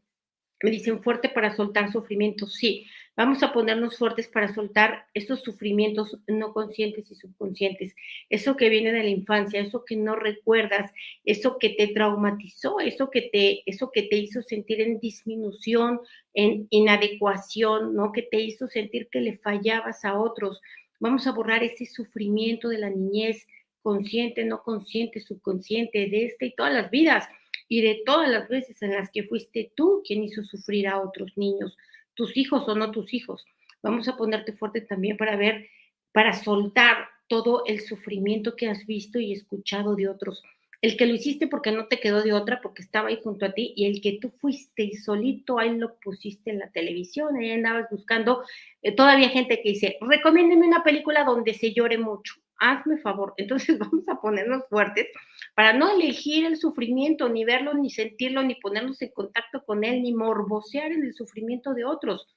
Me 0.63 0.71
dicen 0.71 1.03
fuerte 1.03 1.27
para 1.27 1.53
soltar 1.53 1.91
sufrimientos, 1.91 2.53
sí. 2.53 2.87
Vamos 3.17 3.43
a 3.43 3.51
ponernos 3.51 3.97
fuertes 3.97 4.29
para 4.29 4.53
soltar 4.53 5.05
esos 5.13 5.41
sufrimientos 5.41 6.17
no 6.27 6.53
conscientes 6.53 7.11
y 7.11 7.15
subconscientes, 7.15 7.93
eso 8.29 8.55
que 8.55 8.69
viene 8.69 8.93
de 8.93 9.03
la 9.03 9.09
infancia, 9.09 9.59
eso 9.59 9.83
que 9.83 9.97
no 9.97 10.15
recuerdas, 10.15 10.93
eso 11.25 11.57
que 11.59 11.71
te 11.71 11.87
traumatizó, 11.87 12.79
eso 12.79 13.09
que 13.11 13.23
te, 13.23 13.63
eso 13.65 13.91
que 13.91 14.03
te 14.03 14.15
hizo 14.15 14.41
sentir 14.41 14.79
en 14.79 15.01
disminución, 15.01 15.99
en 16.33 16.67
inadecuación, 16.69 17.93
¿no? 17.93 18.13
Que 18.13 18.21
te 18.21 18.39
hizo 18.39 18.69
sentir 18.69 19.09
que 19.11 19.19
le 19.19 19.37
fallabas 19.39 20.05
a 20.05 20.17
otros. 20.17 20.61
Vamos 21.01 21.27
a 21.27 21.33
borrar 21.33 21.65
ese 21.65 21.85
sufrimiento 21.85 22.69
de 22.69 22.77
la 22.77 22.89
niñez, 22.89 23.45
consciente, 23.85 24.43
no 24.43 24.63
consciente, 24.63 25.19
subconsciente, 25.19 26.09
de 26.09 26.25
esta 26.25 26.45
y 26.45 26.55
todas 26.55 26.73
las 26.73 26.89
vidas 26.89 27.29
y 27.67 27.81
de 27.81 28.01
todas 28.03 28.27
las 28.27 28.49
veces 28.49 28.81
en 28.81 28.93
las 28.93 29.11
que 29.11 29.25
fuiste 29.25 29.71
tú 29.75 30.01
quien 30.03 30.23
hizo 30.23 30.43
sufrir 30.43 30.87
a 30.87 30.99
otros 30.99 31.37
niños, 31.37 31.77
tus 32.15 32.35
hijos 32.35 32.67
o 32.67 32.73
no 32.73 32.89
tus 32.89 33.13
hijos. 33.13 33.45
Vamos 33.83 34.07
a 34.07 34.17
ponerte 34.17 34.53
fuerte 34.53 34.81
también 34.81 35.17
para 35.17 35.35
ver, 35.35 35.67
para 36.11 36.33
soltar 36.33 37.09
todo 37.27 37.63
el 37.67 37.79
sufrimiento 37.79 38.55
que 38.55 38.69
has 38.69 38.87
visto 38.87 39.19
y 39.19 39.33
escuchado 39.33 39.95
de 39.95 40.09
otros, 40.09 40.41
el 40.81 40.97
que 40.97 41.05
lo 41.05 41.13
hiciste 41.13 41.45
porque 41.45 41.71
no 41.71 41.85
te 41.85 41.99
quedó 41.99 42.23
de 42.23 42.33
otra, 42.33 42.61
porque 42.63 42.81
estaba 42.81 43.09
ahí 43.09 43.19
junto 43.23 43.45
a 43.45 43.53
ti, 43.53 43.73
y 43.75 43.85
el 43.85 44.01
que 44.01 44.17
tú 44.19 44.31
fuiste 44.31 44.81
y 44.81 44.93
solito 44.93 45.59
ahí 45.59 45.77
lo 45.77 45.99
pusiste 45.99 46.49
en 46.49 46.57
la 46.57 46.71
televisión, 46.71 47.35
ahí 47.35 47.51
andabas 47.51 47.87
buscando, 47.91 48.43
eh, 48.81 48.95
todavía 48.95 49.29
gente 49.29 49.61
que 49.61 49.69
dice, 49.69 49.97
recomiéndeme 50.01 50.65
una 50.65 50.83
película 50.83 51.23
donde 51.23 51.53
se 51.53 51.71
llore 51.71 51.99
mucho, 51.99 52.33
hazme 52.59 52.97
favor. 52.97 53.33
Entonces 53.37 53.77
vamos 53.79 54.07
a 54.07 54.19
ponernos 54.21 54.67
fuertes 54.69 55.07
para 55.55 55.73
no 55.73 55.89
elegir 55.89 56.45
el 56.45 56.57
sufrimiento, 56.57 57.29
ni 57.29 57.45
verlo, 57.45 57.73
ni 57.73 57.89
sentirlo, 57.89 58.43
ni 58.43 58.55
ponernos 58.55 59.01
en 59.01 59.11
contacto 59.11 59.63
con 59.65 59.83
él, 59.83 60.01
ni 60.01 60.13
morbosear 60.13 60.91
en 60.91 61.03
el 61.03 61.13
sufrimiento 61.13 61.73
de 61.73 61.85
otros. 61.85 62.27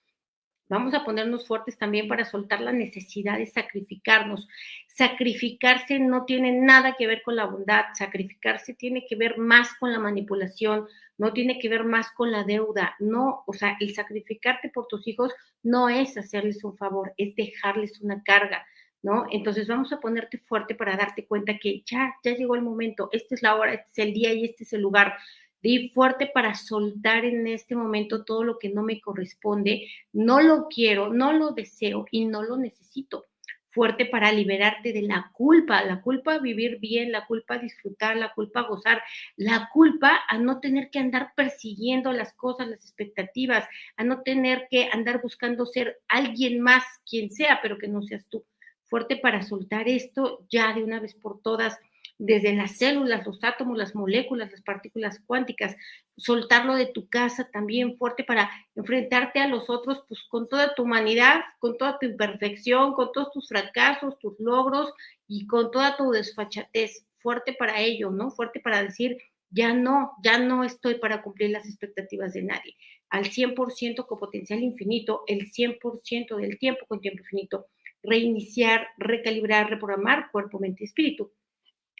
Vamos 0.70 0.92
a 0.92 1.02
ponernos 1.02 1.46
fuertes 1.46 1.78
también 1.78 2.08
para 2.08 2.26
soltar 2.26 2.60
la 2.60 2.72
necesidad 2.72 3.38
de 3.38 3.46
sacrificarnos. 3.46 4.46
Sacrificarse 4.86 5.98
no 5.98 6.26
tiene 6.26 6.52
nada 6.52 6.94
que 6.98 7.06
ver 7.06 7.22
con 7.22 7.36
la 7.36 7.46
bondad, 7.46 7.86
sacrificarse 7.94 8.74
tiene 8.74 9.06
que 9.08 9.16
ver 9.16 9.38
más 9.38 9.72
con 9.80 9.92
la 9.92 9.98
manipulación, 9.98 10.86
no 11.16 11.32
tiene 11.32 11.58
que 11.58 11.70
ver 11.70 11.84
más 11.84 12.10
con 12.12 12.30
la 12.30 12.44
deuda, 12.44 12.94
no, 12.98 13.44
o 13.46 13.54
sea, 13.54 13.76
el 13.80 13.94
sacrificarte 13.94 14.68
por 14.68 14.86
tus 14.88 15.08
hijos 15.08 15.32
no 15.62 15.88
es 15.88 16.18
hacerles 16.18 16.62
un 16.62 16.76
favor, 16.76 17.14
es 17.16 17.34
dejarles 17.34 18.00
una 18.02 18.22
carga, 18.22 18.66
¿no? 19.02 19.26
Entonces 19.30 19.66
vamos 19.68 19.92
a 19.92 20.00
ponerte 20.00 20.38
fuerte 20.38 20.74
para 20.74 20.96
darte 20.96 21.26
cuenta 21.26 21.58
que 21.58 21.82
ya, 21.86 22.14
ya 22.24 22.34
llegó 22.34 22.54
el 22.54 22.62
momento, 22.62 23.08
esta 23.12 23.34
es 23.34 23.42
la 23.42 23.56
hora, 23.56 23.74
este 23.74 23.90
es 23.90 23.98
el 24.08 24.14
día 24.14 24.32
y 24.32 24.44
este 24.44 24.64
es 24.64 24.72
el 24.72 24.82
lugar 24.82 25.14
Di 25.60 25.88
fuerte 25.90 26.30
para 26.32 26.54
soltar 26.54 27.24
en 27.24 27.46
este 27.48 27.74
momento 27.74 28.24
todo 28.24 28.44
lo 28.44 28.58
que 28.58 28.68
no 28.68 28.82
me 28.84 29.00
corresponde, 29.00 29.88
no 30.12 30.40
lo 30.40 30.68
quiero, 30.68 31.12
no 31.12 31.32
lo 31.32 31.50
deseo 31.50 32.06
y 32.12 32.26
no 32.26 32.44
lo 32.44 32.56
necesito. 32.56 33.26
Fuerte 33.70 34.06
para 34.06 34.30
liberarte 34.32 34.92
de 34.92 35.02
la 35.02 35.30
culpa, 35.34 35.84
la 35.84 36.00
culpa 36.00 36.34
a 36.34 36.38
vivir 36.38 36.78
bien, 36.78 37.10
la 37.10 37.26
culpa 37.26 37.54
a 37.54 37.58
disfrutar, 37.58 38.16
la 38.16 38.32
culpa 38.34 38.60
a 38.60 38.68
gozar, 38.68 39.02
la 39.36 39.68
culpa 39.72 40.20
a 40.28 40.38
no 40.38 40.60
tener 40.60 40.90
que 40.90 41.00
andar 41.00 41.32
persiguiendo 41.36 42.12
las 42.12 42.34
cosas, 42.34 42.68
las 42.68 42.80
expectativas, 42.84 43.68
a 43.96 44.04
no 44.04 44.22
tener 44.22 44.68
que 44.70 44.88
andar 44.92 45.20
buscando 45.20 45.66
ser 45.66 45.98
alguien 46.08 46.60
más, 46.60 46.84
quien 47.08 47.30
sea, 47.30 47.58
pero 47.62 47.78
que 47.78 47.88
no 47.88 48.02
seas 48.02 48.28
tú. 48.28 48.44
Fuerte 48.88 49.16
para 49.16 49.42
soltar 49.42 49.88
esto 49.88 50.46
ya 50.50 50.72
de 50.72 50.82
una 50.82 51.00
vez 51.00 51.14
por 51.14 51.40
todas 51.40 51.78
desde 52.18 52.52
las 52.52 52.76
células, 52.76 53.24
los 53.24 53.42
átomos, 53.44 53.78
las 53.78 53.94
moléculas, 53.94 54.50
las 54.50 54.62
partículas 54.62 55.20
cuánticas, 55.24 55.76
soltarlo 56.16 56.74
de 56.74 56.86
tu 56.86 57.08
casa 57.08 57.48
también 57.52 57.96
fuerte 57.96 58.24
para 58.24 58.50
enfrentarte 58.74 59.38
a 59.38 59.46
los 59.46 59.70
otros, 59.70 60.02
pues 60.08 60.22
con 60.28 60.48
toda 60.48 60.74
tu 60.74 60.82
humanidad, 60.82 61.42
con 61.60 61.78
toda 61.78 61.98
tu 61.98 62.06
imperfección, 62.06 62.92
con 62.94 63.12
todos 63.12 63.30
tus 63.30 63.48
fracasos, 63.48 64.18
tus 64.18 64.34
logros 64.40 64.92
y 65.28 65.46
con 65.46 65.70
toda 65.70 65.96
tu 65.96 66.10
desfachatez, 66.10 67.06
fuerte 67.18 67.52
para 67.52 67.80
ello, 67.80 68.10
¿no? 68.10 68.30
Fuerte 68.32 68.58
para 68.58 68.82
decir, 68.82 69.16
ya 69.50 69.72
no, 69.72 70.12
ya 70.22 70.38
no 70.38 70.64
estoy 70.64 70.96
para 70.96 71.22
cumplir 71.22 71.50
las 71.50 71.66
expectativas 71.66 72.32
de 72.32 72.42
nadie. 72.42 72.76
Al 73.10 73.24
100% 73.24 74.06
con 74.06 74.18
potencial 74.18 74.60
infinito, 74.60 75.22
el 75.26 75.50
100% 75.52 76.36
del 76.36 76.58
tiempo 76.58 76.84
con 76.86 77.00
tiempo 77.00 77.20
infinito. 77.20 77.66
Reiniciar, 78.02 78.88
recalibrar, 78.96 79.70
reprogramar 79.70 80.30
cuerpo, 80.30 80.58
mente 80.58 80.84
y 80.84 80.86
espíritu. 80.86 81.32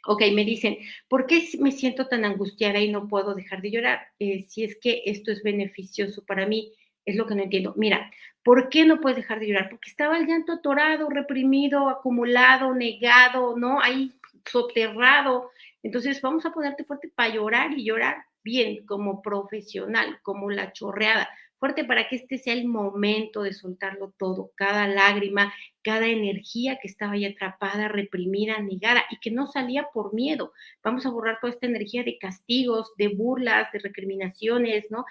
Ok, 0.06 0.22
me 0.32 0.44
dicen, 0.44 0.78
¿por 1.08 1.26
qué 1.26 1.46
me 1.58 1.72
siento 1.72 2.06
tan 2.06 2.24
angustiada 2.24 2.78
y 2.78 2.90
no 2.90 3.08
puedo 3.08 3.34
dejar 3.34 3.61
de 3.61 3.70
llorar? 3.70 4.00
Eh, 4.18 4.46
si 4.48 4.64
es 4.64 4.78
que 4.80 5.02
esto 5.06 5.32
es 5.32 5.42
beneficioso 5.42 6.24
para 6.24 6.46
mí, 6.46 6.72
es 7.04 7.16
lo 7.16 7.26
que 7.26 7.34
no 7.34 7.42
entiendo. 7.42 7.74
Mira, 7.76 8.11
¿por 8.42 8.68
qué 8.68 8.84
no 8.84 9.00
puedes 9.00 9.16
dejar 9.16 9.40
de 9.40 9.48
llorar? 9.48 9.68
Porque 9.68 9.90
estaba 9.90 10.18
el 10.18 10.26
llanto 10.26 10.52
atorado, 10.52 11.08
reprimido, 11.11 11.88
acumulado, 11.88 12.74
negado, 12.74 13.56
¿no? 13.56 13.80
Ahí 13.82 14.12
soterrado. 14.44 15.50
Entonces 15.82 16.20
vamos 16.22 16.44
a 16.46 16.52
ponerte 16.52 16.84
fuerte 16.84 17.11
para 17.14 17.34
llorar 17.34 17.72
y 17.76 17.84
llorar 17.84 18.24
bien, 18.42 18.87
como 18.87 19.20
profesional, 19.20 20.20
como 20.22 20.50
la 20.50 20.72
chorreada 20.72 21.28
fuerte 21.59 21.85
para 21.85 22.09
que 22.09 22.16
este 22.16 22.38
sea 22.38 22.55
el 22.55 22.66
momento 22.66 23.42
de 23.42 23.53
soltarlo 23.53 24.14
todo, 24.18 24.53
cada 24.55 24.87
lágrima, 24.87 25.53
cada 25.83 26.07
energía 26.07 26.79
que 26.81 26.88
estaba 26.88 27.12
ahí 27.12 27.25
atrapada, 27.25 27.88
reprimida, 27.88 28.59
negada 28.61 29.05
y 29.11 29.18
que 29.18 29.31
no 29.31 29.47
salía 29.47 29.88
por 29.92 30.14
miedo. 30.14 30.53
Vamos 30.83 31.07
a 31.07 31.11
borrar 31.11 31.38
toda 31.40 31.53
esta 31.53 31.66
energía 31.66 32.05
de 32.05 32.18
castigos, 32.18 32.92
de 32.97 33.09
burlas, 33.09 33.71
de 33.73 33.81
recriminaciones, 33.81 34.90
¿no? 34.90 35.05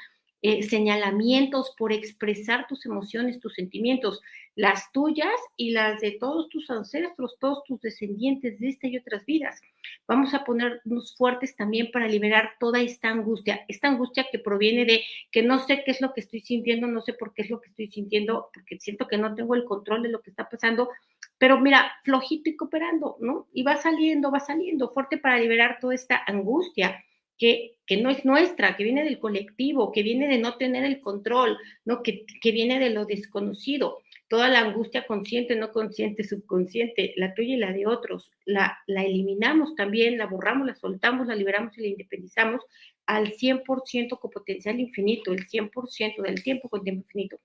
Eh, 0.43 0.61
señalamientos 0.63 1.73
por 1.77 1.91
expresar 1.91 2.67
tus 2.67 2.85
emociones, 2.85 3.39
tus 3.39 3.55
sentimientos, 3.55 4.21
las 4.55 4.91
tuyas 4.91 5.33
y 5.55 5.71
las 5.71 5.99
de 5.99 6.11
todos 6.11 6.47
tus 6.49 6.69
ancestros, 6.69 7.37
todos 7.39 7.63
tus 7.63 7.81
descendientes 7.81 8.59
de 8.59 8.69
esta 8.69 8.87
y 8.87 8.97
otras 8.97 9.25
vidas. 9.25 9.59
Vamos 10.07 10.33
a 10.33 10.45
ponernos 10.45 11.15
fuertes 11.17 11.55
también 11.55 11.91
para 11.91 12.07
liberar 12.07 12.51
toda 12.59 12.79
esta 12.79 13.09
angustia, 13.09 13.65
esta 13.67 13.89
angustia 13.89 14.27
que 14.31 14.39
proviene 14.39 14.85
de 14.85 15.03
que 15.31 15.43
no 15.43 15.59
sé 15.59 15.83
qué 15.83 15.91
es 15.91 16.01
lo 16.01 16.13
que 16.13 16.21
estoy 16.21 16.39
sintiendo, 16.39 16.87
no 16.87 17.01
sé 17.01 17.13
por 17.13 17.33
qué 17.33 17.41
es 17.41 17.49
lo 17.49 17.59
que 17.59 17.69
estoy 17.69 17.89
sintiendo, 17.89 18.49
porque 18.53 18.79
siento 18.79 19.07
que 19.07 19.17
no 19.17 19.35
tengo 19.35 19.53
el 19.55 19.65
control 19.65 20.03
de 20.03 20.09
lo 20.09 20.21
que 20.21 20.29
está 20.29 20.49
pasando, 20.49 20.89
pero 21.37 21.59
mira, 21.59 21.91
flojito 22.03 22.49
y 22.49 22.55
cooperando, 22.55 23.17
¿no? 23.19 23.47
Y 23.53 23.63
va 23.63 23.75
saliendo, 23.75 24.31
va 24.31 24.39
saliendo, 24.39 24.89
fuerte 24.89 25.17
para 25.17 25.39
liberar 25.39 25.77
toda 25.81 25.93
esta 25.93 26.23
angustia 26.25 27.03
que, 27.37 27.77
no 28.01 28.09
es 28.09 28.25
nuestra, 28.25 28.75
que 28.75 28.83
viene 28.83 29.03
del 29.03 29.19
colectivo, 29.19 29.91
que 29.91 30.03
viene 30.03 30.27
de 30.27 30.39
no 30.39 30.57
tener 30.57 30.83
el 30.83 30.99
control, 30.99 31.57
¿no? 31.85 32.01
Que, 32.01 32.25
que 32.41 32.51
viene 32.51 32.79
de 32.79 32.89
lo 32.89 33.05
desconocido. 33.05 33.99
Toda 34.27 34.49
la 34.49 34.59
angustia 34.59 35.07
consciente, 35.07 35.55
no 35.55 35.71
consciente, 35.71 36.23
subconsciente, 36.23 37.13
la 37.15 37.33
tuya 37.33 37.55
y 37.55 37.57
la 37.57 37.71
de 37.71 37.87
otros, 37.87 38.29
la, 38.45 38.77
la 38.85 39.03
eliminamos 39.03 39.75
también, 39.75 40.17
la 40.17 40.25
borramos, 40.25 40.67
la 40.67 40.75
soltamos, 40.75 41.27
la 41.27 41.35
liberamos 41.35 41.77
y 41.77 41.81
la 41.81 41.87
independizamos 41.87 42.61
al 43.05 43.31
100% 43.31 44.19
con 44.19 44.31
potencial 44.31 44.79
infinito, 44.79 45.31
el 45.31 45.47
100% 45.47 46.21
del 46.21 46.43
tiempo 46.43 46.67
con 46.69 46.83
tiempo 46.83 47.01
infinito. 47.01 47.39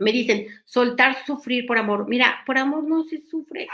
Me 0.00 0.12
dicen, 0.12 0.46
soltar, 0.64 1.24
sufrir 1.26 1.66
por 1.66 1.76
amor. 1.76 2.08
Mira, 2.08 2.42
por 2.46 2.56
amor 2.56 2.84
no 2.84 3.04
se 3.04 3.20
sufre. 3.20 3.68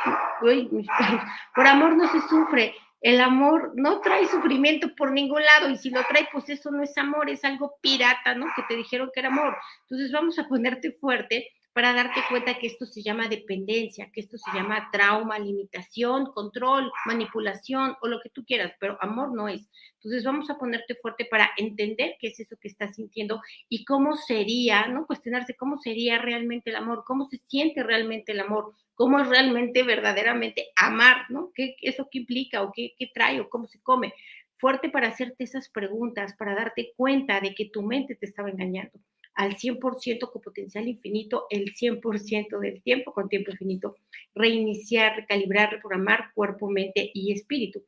por 1.55 1.67
amor 1.67 1.97
no 1.97 2.11
se 2.11 2.21
sufre. 2.29 2.75
El 3.01 3.21
amor 3.21 3.73
no 3.77 4.01
trae 4.01 4.27
sufrimiento 4.27 4.95
por 4.97 5.13
ningún 5.13 5.43
lado 5.43 5.69
y 5.69 5.77
si 5.77 5.91
lo 5.91 6.03
trae, 6.09 6.27
pues 6.33 6.49
eso 6.49 6.71
no 6.71 6.83
es 6.83 6.97
amor, 6.97 7.29
es 7.29 7.45
algo 7.45 7.77
pirata, 7.83 8.35
¿no? 8.35 8.47
Que 8.57 8.63
te 8.67 8.77
dijeron 8.77 9.11
que 9.13 9.21
era 9.21 9.29
amor. 9.29 9.55
Entonces 9.83 10.11
vamos 10.11 10.39
a 10.39 10.49
ponerte 10.49 10.91
fuerte 10.93 11.49
para 11.75 11.93
darte 11.93 12.21
cuenta 12.29 12.57
que 12.57 12.69
esto 12.69 12.87
se 12.87 13.03
llama 13.03 13.27
dependencia, 13.27 14.09
que 14.13 14.21
esto 14.21 14.39
se 14.39 14.49
llama 14.57 14.91
trauma, 14.93 15.41
limitación, 15.41 16.27
control, 16.27 16.91
manipulación 17.05 17.97
o 18.01 18.07
lo 18.07 18.21
que 18.21 18.31
tú 18.31 18.45
quieras, 18.45 18.73
pero 18.79 18.97
amor 19.01 19.35
no 19.35 19.49
es. 19.49 19.69
Entonces 19.95 20.23
vamos 20.23 20.49
a 20.51 20.57
ponerte 20.57 20.95
fuerte 20.95 21.25
para 21.25 21.51
entender 21.57 22.15
qué 22.21 22.29
es 22.29 22.39
eso 22.39 22.57
que 22.61 22.69
estás 22.69 22.95
sintiendo 22.95 23.43
y 23.69 23.85
cómo 23.85 24.15
sería, 24.15 24.87
¿no? 24.87 25.05
Cuestionarse 25.05 25.57
cómo 25.57 25.77
sería 25.77 26.19
realmente 26.19 26.71
el 26.71 26.77
amor, 26.77 27.03
cómo 27.05 27.25
se 27.25 27.39
siente 27.49 27.83
realmente 27.83 28.31
el 28.31 28.41
amor, 28.41 28.73
cómo 28.95 29.19
es 29.19 29.27
realmente, 29.27 29.83
verdaderamente 29.83 30.69
amar, 30.77 31.29
¿no? 31.29 31.51
¿Qué, 31.57 31.75
eso 31.83 32.07
qué 32.09 32.21
implica 32.21 32.63
o 32.63 32.71
qué, 32.73 32.95
qué 32.97 33.11
trae 33.13 33.41
o 33.41 33.49
cómo 33.51 33.67
se 33.67 33.81
come? 33.81 34.15
Fuerte 34.59 34.91
para 34.91 35.09
hacerte 35.09 35.43
esas 35.43 35.69
preguntas, 35.69 36.37
para 36.39 36.55
darte 36.55 36.93
cuenta 36.97 37.41
de 37.41 37.53
que 37.53 37.69
tu 37.69 37.83
mente 37.83 38.15
te 38.15 38.27
estaba 38.27 38.49
engañando 38.49 39.01
al 39.35 39.57
100% 39.57 40.31
con 40.31 40.43
potencial 40.43 40.89
infinito, 40.89 41.47
el 41.51 41.75
100% 41.75 42.59
del 42.59 42.83
tiempo 42.83 43.13
con 43.13 43.29
tiempo 43.29 43.51
infinito, 43.51 43.97
reiniciar, 44.35 45.17
recalibrar, 45.17 45.71
reprogramar 45.73 46.33
cuerpo, 46.35 46.71
mente 46.71 47.11
y 47.15 47.33
espíritu. 47.33 47.83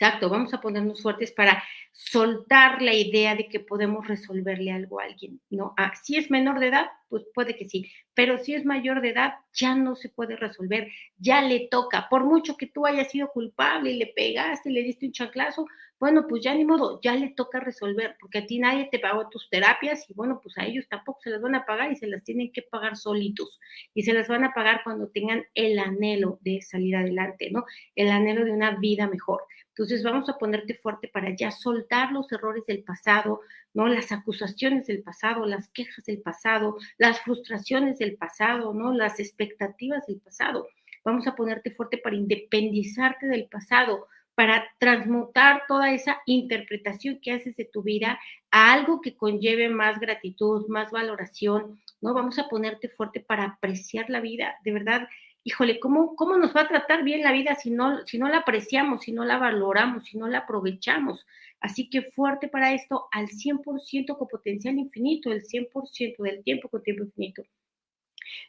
Exacto, 0.00 0.30
vamos 0.30 0.54
a 0.54 0.62
ponernos 0.62 1.02
fuertes 1.02 1.30
para 1.30 1.62
soltar 1.92 2.80
la 2.80 2.94
idea 2.94 3.34
de 3.34 3.48
que 3.48 3.60
podemos 3.60 4.08
resolverle 4.08 4.72
algo 4.72 4.98
a 4.98 5.04
alguien, 5.04 5.42
¿no? 5.50 5.74
Ah, 5.76 5.92
si 6.02 6.16
es 6.16 6.30
menor 6.30 6.58
de 6.58 6.68
edad, 6.68 6.86
pues 7.10 7.24
puede 7.34 7.54
que 7.54 7.68
sí, 7.68 7.92
pero 8.14 8.38
si 8.38 8.54
es 8.54 8.64
mayor 8.64 9.02
de 9.02 9.10
edad, 9.10 9.34
ya 9.52 9.74
no 9.74 9.96
se 9.96 10.08
puede 10.08 10.36
resolver, 10.36 10.88
ya 11.18 11.42
le 11.42 11.68
toca, 11.70 12.08
por 12.08 12.24
mucho 12.24 12.56
que 12.56 12.66
tú 12.66 12.86
hayas 12.86 13.10
sido 13.10 13.28
culpable 13.30 13.90
y 13.90 13.98
le 13.98 14.06
pegaste 14.06 14.70
y 14.70 14.72
le 14.72 14.82
diste 14.84 15.04
un 15.04 15.12
chanclazo, 15.12 15.66
bueno, 16.00 16.26
pues 16.26 16.42
ya 16.42 16.54
ni 16.54 16.64
modo, 16.64 16.98
ya 17.02 17.14
le 17.14 17.28
toca 17.28 17.60
resolver, 17.60 18.16
porque 18.18 18.38
a 18.38 18.46
ti 18.46 18.58
nadie 18.58 18.88
te 18.90 18.98
pagó 18.98 19.28
tus 19.28 19.50
terapias 19.50 20.08
y 20.08 20.14
bueno, 20.14 20.40
pues 20.42 20.56
a 20.56 20.64
ellos 20.64 20.88
tampoco 20.88 21.20
se 21.20 21.28
las 21.28 21.42
van 21.42 21.54
a 21.54 21.66
pagar 21.66 21.92
y 21.92 21.96
se 21.96 22.06
las 22.06 22.24
tienen 22.24 22.50
que 22.52 22.62
pagar 22.62 22.96
solitos 22.96 23.60
y 23.92 24.02
se 24.02 24.14
las 24.14 24.26
van 24.26 24.42
a 24.44 24.54
pagar 24.54 24.80
cuando 24.82 25.08
tengan 25.08 25.44
el 25.54 25.78
anhelo 25.78 26.38
de 26.40 26.62
salir 26.62 26.96
adelante, 26.96 27.50
¿no? 27.50 27.66
El 27.94 28.08
anhelo 28.08 28.46
de 28.46 28.52
una 28.52 28.78
vida 28.78 29.08
mejor. 29.08 29.42
Entonces 29.68 30.02
vamos 30.02 30.30
a 30.30 30.38
ponerte 30.38 30.74
fuerte 30.74 31.08
para 31.08 31.36
ya 31.36 31.50
soltar 31.50 32.12
los 32.12 32.32
errores 32.32 32.64
del 32.64 32.82
pasado, 32.82 33.42
¿no? 33.74 33.86
Las 33.86 34.10
acusaciones 34.10 34.86
del 34.86 35.02
pasado, 35.02 35.44
las 35.44 35.68
quejas 35.68 36.06
del 36.06 36.22
pasado, 36.22 36.78
las 36.96 37.20
frustraciones 37.20 37.98
del 37.98 38.16
pasado, 38.16 38.72
¿no? 38.72 38.94
Las 38.94 39.20
expectativas 39.20 40.06
del 40.06 40.18
pasado. 40.18 40.66
Vamos 41.04 41.26
a 41.26 41.34
ponerte 41.34 41.70
fuerte 41.70 41.98
para 41.98 42.16
independizarte 42.16 43.26
del 43.26 43.48
pasado, 43.48 44.06
para 44.34 44.64
transmutar 44.78 45.62
toda 45.68 45.92
esa 45.92 46.18
interpretación 46.26 47.20
que 47.20 47.32
haces 47.32 47.56
de 47.56 47.64
tu 47.64 47.82
vida 47.82 48.18
a 48.50 48.72
algo 48.72 49.00
que 49.00 49.16
conlleve 49.16 49.68
más 49.68 50.00
gratitud, 50.00 50.66
más 50.68 50.90
valoración, 50.90 51.80
¿no? 52.00 52.14
Vamos 52.14 52.38
a 52.38 52.48
ponerte 52.48 52.88
fuerte 52.88 53.20
para 53.20 53.44
apreciar 53.44 54.08
la 54.08 54.20
vida. 54.20 54.56
De 54.64 54.72
verdad, 54.72 55.08
híjole, 55.44 55.80
¿cómo, 55.80 56.16
¿cómo 56.16 56.36
nos 56.36 56.54
va 56.54 56.62
a 56.62 56.68
tratar 56.68 57.04
bien 57.04 57.22
la 57.22 57.32
vida 57.32 57.54
si 57.54 57.70
no, 57.70 58.06
si 58.06 58.18
no 58.18 58.28
la 58.28 58.38
apreciamos, 58.38 59.02
si 59.02 59.12
no 59.12 59.24
la 59.24 59.38
valoramos, 59.38 60.04
si 60.04 60.18
no 60.18 60.28
la 60.28 60.38
aprovechamos? 60.38 61.26
Así 61.60 61.90
que 61.90 62.02
fuerte 62.02 62.48
para 62.48 62.72
esto 62.72 63.08
al 63.12 63.28
100% 63.28 64.16
con 64.16 64.28
potencial 64.28 64.78
infinito, 64.78 65.30
el 65.30 65.42
100% 65.42 66.22
del 66.22 66.42
tiempo 66.42 66.68
con 66.68 66.82
tiempo 66.82 67.04
infinito. 67.04 67.42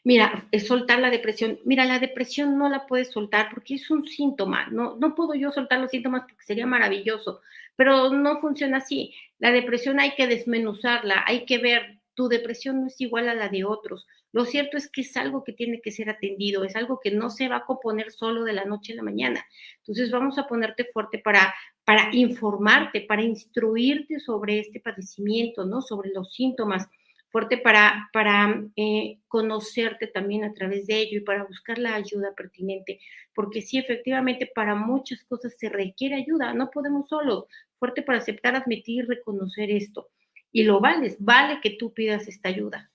Mira, 0.03 0.47
soltar 0.65 0.99
la 0.99 1.09
depresión. 1.09 1.59
Mira, 1.65 1.85
la 1.85 1.99
depresión 1.99 2.57
no 2.57 2.69
la 2.69 2.87
puedes 2.87 3.11
soltar 3.11 3.49
porque 3.53 3.75
es 3.75 3.89
un 3.91 4.07
síntoma. 4.07 4.67
No, 4.67 4.97
no 4.97 5.15
puedo 5.15 5.33
yo 5.35 5.51
soltar 5.51 5.79
los 5.79 5.91
síntomas 5.91 6.23
porque 6.23 6.43
sería 6.43 6.65
maravilloso, 6.65 7.41
pero 7.75 8.09
no 8.11 8.39
funciona 8.39 8.77
así. 8.77 9.13
La 9.39 9.51
depresión 9.51 9.99
hay 9.99 10.15
que 10.15 10.27
desmenuzarla, 10.27 11.23
hay 11.25 11.45
que 11.45 11.57
ver, 11.57 11.99
tu 12.13 12.27
depresión 12.27 12.81
no 12.81 12.87
es 12.87 12.99
igual 12.99 13.29
a 13.29 13.35
la 13.35 13.49
de 13.49 13.63
otros. 13.63 14.07
Lo 14.33 14.45
cierto 14.45 14.77
es 14.77 14.89
que 14.89 15.01
es 15.01 15.17
algo 15.17 15.43
que 15.43 15.53
tiene 15.53 15.81
que 15.81 15.91
ser 15.91 16.09
atendido, 16.09 16.63
es 16.63 16.75
algo 16.75 16.99
que 17.01 17.11
no 17.11 17.29
se 17.29 17.49
va 17.49 17.57
a 17.57 17.65
componer 17.65 18.11
solo 18.11 18.43
de 18.43 18.53
la 18.53 18.65
noche 18.65 18.93
a 18.93 18.95
la 18.95 19.03
mañana. 19.03 19.45
Entonces 19.79 20.09
vamos 20.09 20.37
a 20.37 20.47
ponerte 20.47 20.85
fuerte 20.85 21.19
para, 21.19 21.53
para 21.83 22.09
informarte, 22.13 23.01
para 23.01 23.23
instruirte 23.23 24.19
sobre 24.19 24.59
este 24.59 24.79
padecimiento, 24.79 25.65
¿no? 25.65 25.81
Sobre 25.81 26.11
los 26.11 26.33
síntomas 26.33 26.87
fuerte 27.31 27.57
para, 27.57 28.09
para 28.11 28.63
eh, 28.75 29.19
conocerte 29.27 30.07
también 30.07 30.43
a 30.43 30.53
través 30.53 30.85
de 30.85 30.99
ello 30.99 31.17
y 31.19 31.23
para 31.23 31.45
buscar 31.45 31.77
la 31.77 31.95
ayuda 31.95 32.35
pertinente, 32.35 32.99
porque 33.33 33.61
sí, 33.61 33.77
efectivamente, 33.77 34.51
para 34.53 34.75
muchas 34.75 35.23
cosas 35.23 35.55
se 35.57 35.69
requiere 35.69 36.15
ayuda, 36.15 36.53
no 36.53 36.69
podemos 36.69 37.07
solos, 37.07 37.45
fuerte 37.79 38.01
para 38.01 38.19
aceptar, 38.19 38.55
admitir, 38.55 39.07
reconocer 39.07 39.71
esto. 39.71 40.09
Y 40.51 40.63
lo 40.63 40.81
vales, 40.81 41.15
vale 41.19 41.59
que 41.61 41.71
tú 41.71 41.93
pidas 41.93 42.27
esta 42.27 42.49
ayuda. 42.49 42.91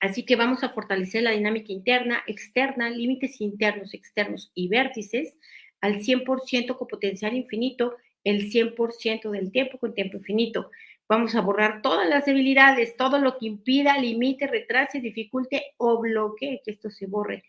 Así 0.00 0.24
que 0.24 0.36
vamos 0.36 0.64
a 0.64 0.70
fortalecer 0.70 1.22
la 1.22 1.30
dinámica 1.32 1.72
interna, 1.72 2.22
externa, 2.26 2.88
límites 2.90 3.40
internos, 3.40 3.94
externos 3.94 4.50
y 4.54 4.68
vértices 4.68 5.36
al 5.80 6.00
100% 6.00 6.76
con 6.76 6.88
potencial 6.88 7.34
infinito, 7.34 7.96
el 8.24 8.50
100% 8.50 9.30
del 9.30 9.52
tiempo 9.52 9.78
con 9.78 9.94
tiempo 9.94 10.16
infinito. 10.16 10.70
Vamos 11.08 11.34
a 11.34 11.40
borrar 11.40 11.82
todas 11.82 12.08
las 12.08 12.24
debilidades, 12.24 12.96
todo 12.96 13.18
lo 13.18 13.38
que 13.38 13.46
impida, 13.46 13.98
limite, 13.98 14.46
retrase, 14.46 15.00
dificulte 15.00 15.74
o 15.76 16.00
bloquee 16.00 16.60
que 16.64 16.72
esto 16.72 16.90
se 16.90 17.06
borre 17.06 17.44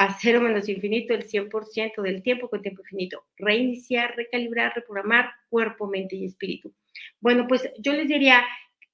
a 0.00 0.16
cero 0.18 0.40
menos 0.40 0.66
infinito 0.66 1.12
el 1.12 1.28
100% 1.28 2.00
del 2.00 2.22
tiempo 2.22 2.48
con 2.48 2.62
tiempo 2.62 2.80
infinito. 2.80 3.26
Reiniciar, 3.36 4.16
recalibrar, 4.16 4.72
reprogramar 4.74 5.30
cuerpo, 5.50 5.86
mente 5.88 6.16
y 6.16 6.24
espíritu. 6.24 6.72
Bueno, 7.20 7.46
pues 7.46 7.70
yo 7.78 7.92
les 7.92 8.08
diría, 8.08 8.42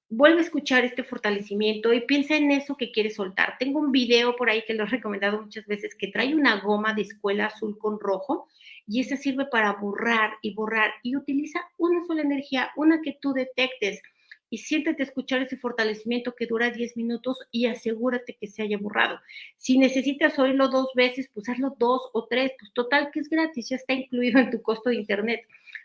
vuelve 0.09 0.39
a 0.39 0.43
escuchar 0.43 0.83
este 0.83 1.03
fortalecimiento 1.03 1.93
y 1.93 2.01
piensa 2.01 2.35
en 2.35 2.51
eso 2.51 2.75
que 2.75 2.91
quieres 2.91 3.15
soltar. 3.15 3.55
Tengo 3.57 3.79
un 3.79 3.93
video 3.93 4.35
por 4.35 4.49
ahí 4.49 4.63
que 4.67 4.73
lo 4.73 4.83
he 4.83 4.87
recomendado 4.87 5.41
muchas 5.41 5.65
veces 5.65 5.95
que 5.95 6.07
trae 6.07 6.35
una 6.35 6.59
goma 6.59 6.93
de 6.93 7.03
escuela 7.03 7.45
azul 7.45 7.77
con 7.77 8.01
rojo 8.01 8.49
y 8.87 9.01
esa 9.01 9.17
sirve 9.17 9.45
para 9.45 9.73
borrar 9.73 10.35
y 10.41 10.53
borrar 10.53 10.91
y 11.03 11.15
utiliza 11.15 11.59
una 11.77 12.05
sola 12.07 12.21
energía, 12.21 12.71
una 12.75 13.01
que 13.01 13.17
tú 13.21 13.33
detectes 13.33 14.01
y 14.49 14.59
siéntate 14.59 15.03
a 15.03 15.05
escuchar 15.05 15.41
ese 15.41 15.57
fortalecimiento 15.57 16.33
que 16.33 16.45
dura 16.45 16.71
10 16.71 16.95
minutos 16.95 17.37
y 17.51 17.65
asegúrate 17.65 18.37
que 18.39 18.47
se 18.47 18.61
haya 18.61 18.77
borrado. 18.77 19.19
Si 19.57 19.77
necesitas 19.77 20.39
oírlo 20.39 20.69
dos 20.69 20.91
veces, 20.95 21.29
pues 21.33 21.49
hazlo 21.49 21.75
dos 21.77 22.09
o 22.13 22.27
tres, 22.27 22.53
pues 22.57 22.71
total 22.73 23.09
que 23.11 23.19
es 23.19 23.29
gratis, 23.29 23.69
ya 23.69 23.75
está 23.75 23.93
incluido 23.93 24.39
en 24.39 24.49
tu 24.49 24.61
costo 24.61 24.89
de 24.89 24.95
internet. 24.95 25.41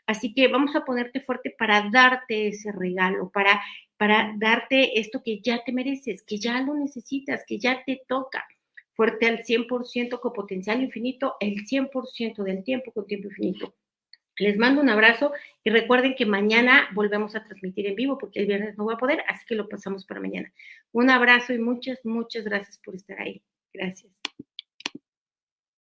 Así 0.07 0.33
que 0.33 0.49
vamos 0.49 0.77
a 0.77 0.85
ponerte 0.85 1.21
fuerte 1.21 1.51
para 1.57 1.89
darte 1.91 2.49
ese 2.49 2.71
regalo, 2.71 3.31
para, 3.31 3.61
para 3.97 4.33
darte 4.37 5.01
esto 5.01 5.23
que 5.25 5.41
ya 5.41 5.65
te 5.65 5.73
mereces, 5.73 6.23
que 6.23 6.39
ya 6.39 6.61
lo 6.61 6.75
necesitas, 6.75 7.43
que 7.47 7.59
ya 7.59 7.83
te 7.85 8.03
toca 8.07 8.47
fuerte 9.03 9.27
al 9.27 9.43
100% 9.43 10.21
con 10.21 10.33
potencial 10.33 10.81
infinito, 10.81 11.35
el 11.41 11.67
100% 11.67 12.45
del 12.45 12.63
tiempo 12.63 12.93
con 12.93 13.05
tiempo 13.05 13.27
infinito. 13.27 13.75
Les 14.39 14.57
mando 14.57 14.81
un 14.81 14.89
abrazo 14.89 15.33
y 15.65 15.71
recuerden 15.71 16.15
que 16.15 16.25
mañana 16.25 16.89
volvemos 16.95 17.35
a 17.35 17.43
transmitir 17.43 17.89
en 17.89 17.97
vivo 17.97 18.17
porque 18.17 18.39
el 18.39 18.47
viernes 18.47 18.79
no 18.79 18.85
voy 18.85 18.95
a 18.95 18.99
poder, 18.99 19.25
así 19.27 19.45
que 19.45 19.57
lo 19.57 19.69
pasamos 19.69 20.07
para 20.07 20.21
mañana. 20.21 20.53
Un 20.93 21.11
abrazo 21.11 21.53
y 21.53 21.59
muchas, 21.59 21.99
muchas 22.05 22.45
gracias 22.45 22.79
por 22.79 22.95
estar 22.95 23.21
ahí. 23.21 23.43
Gracias. 23.75 24.22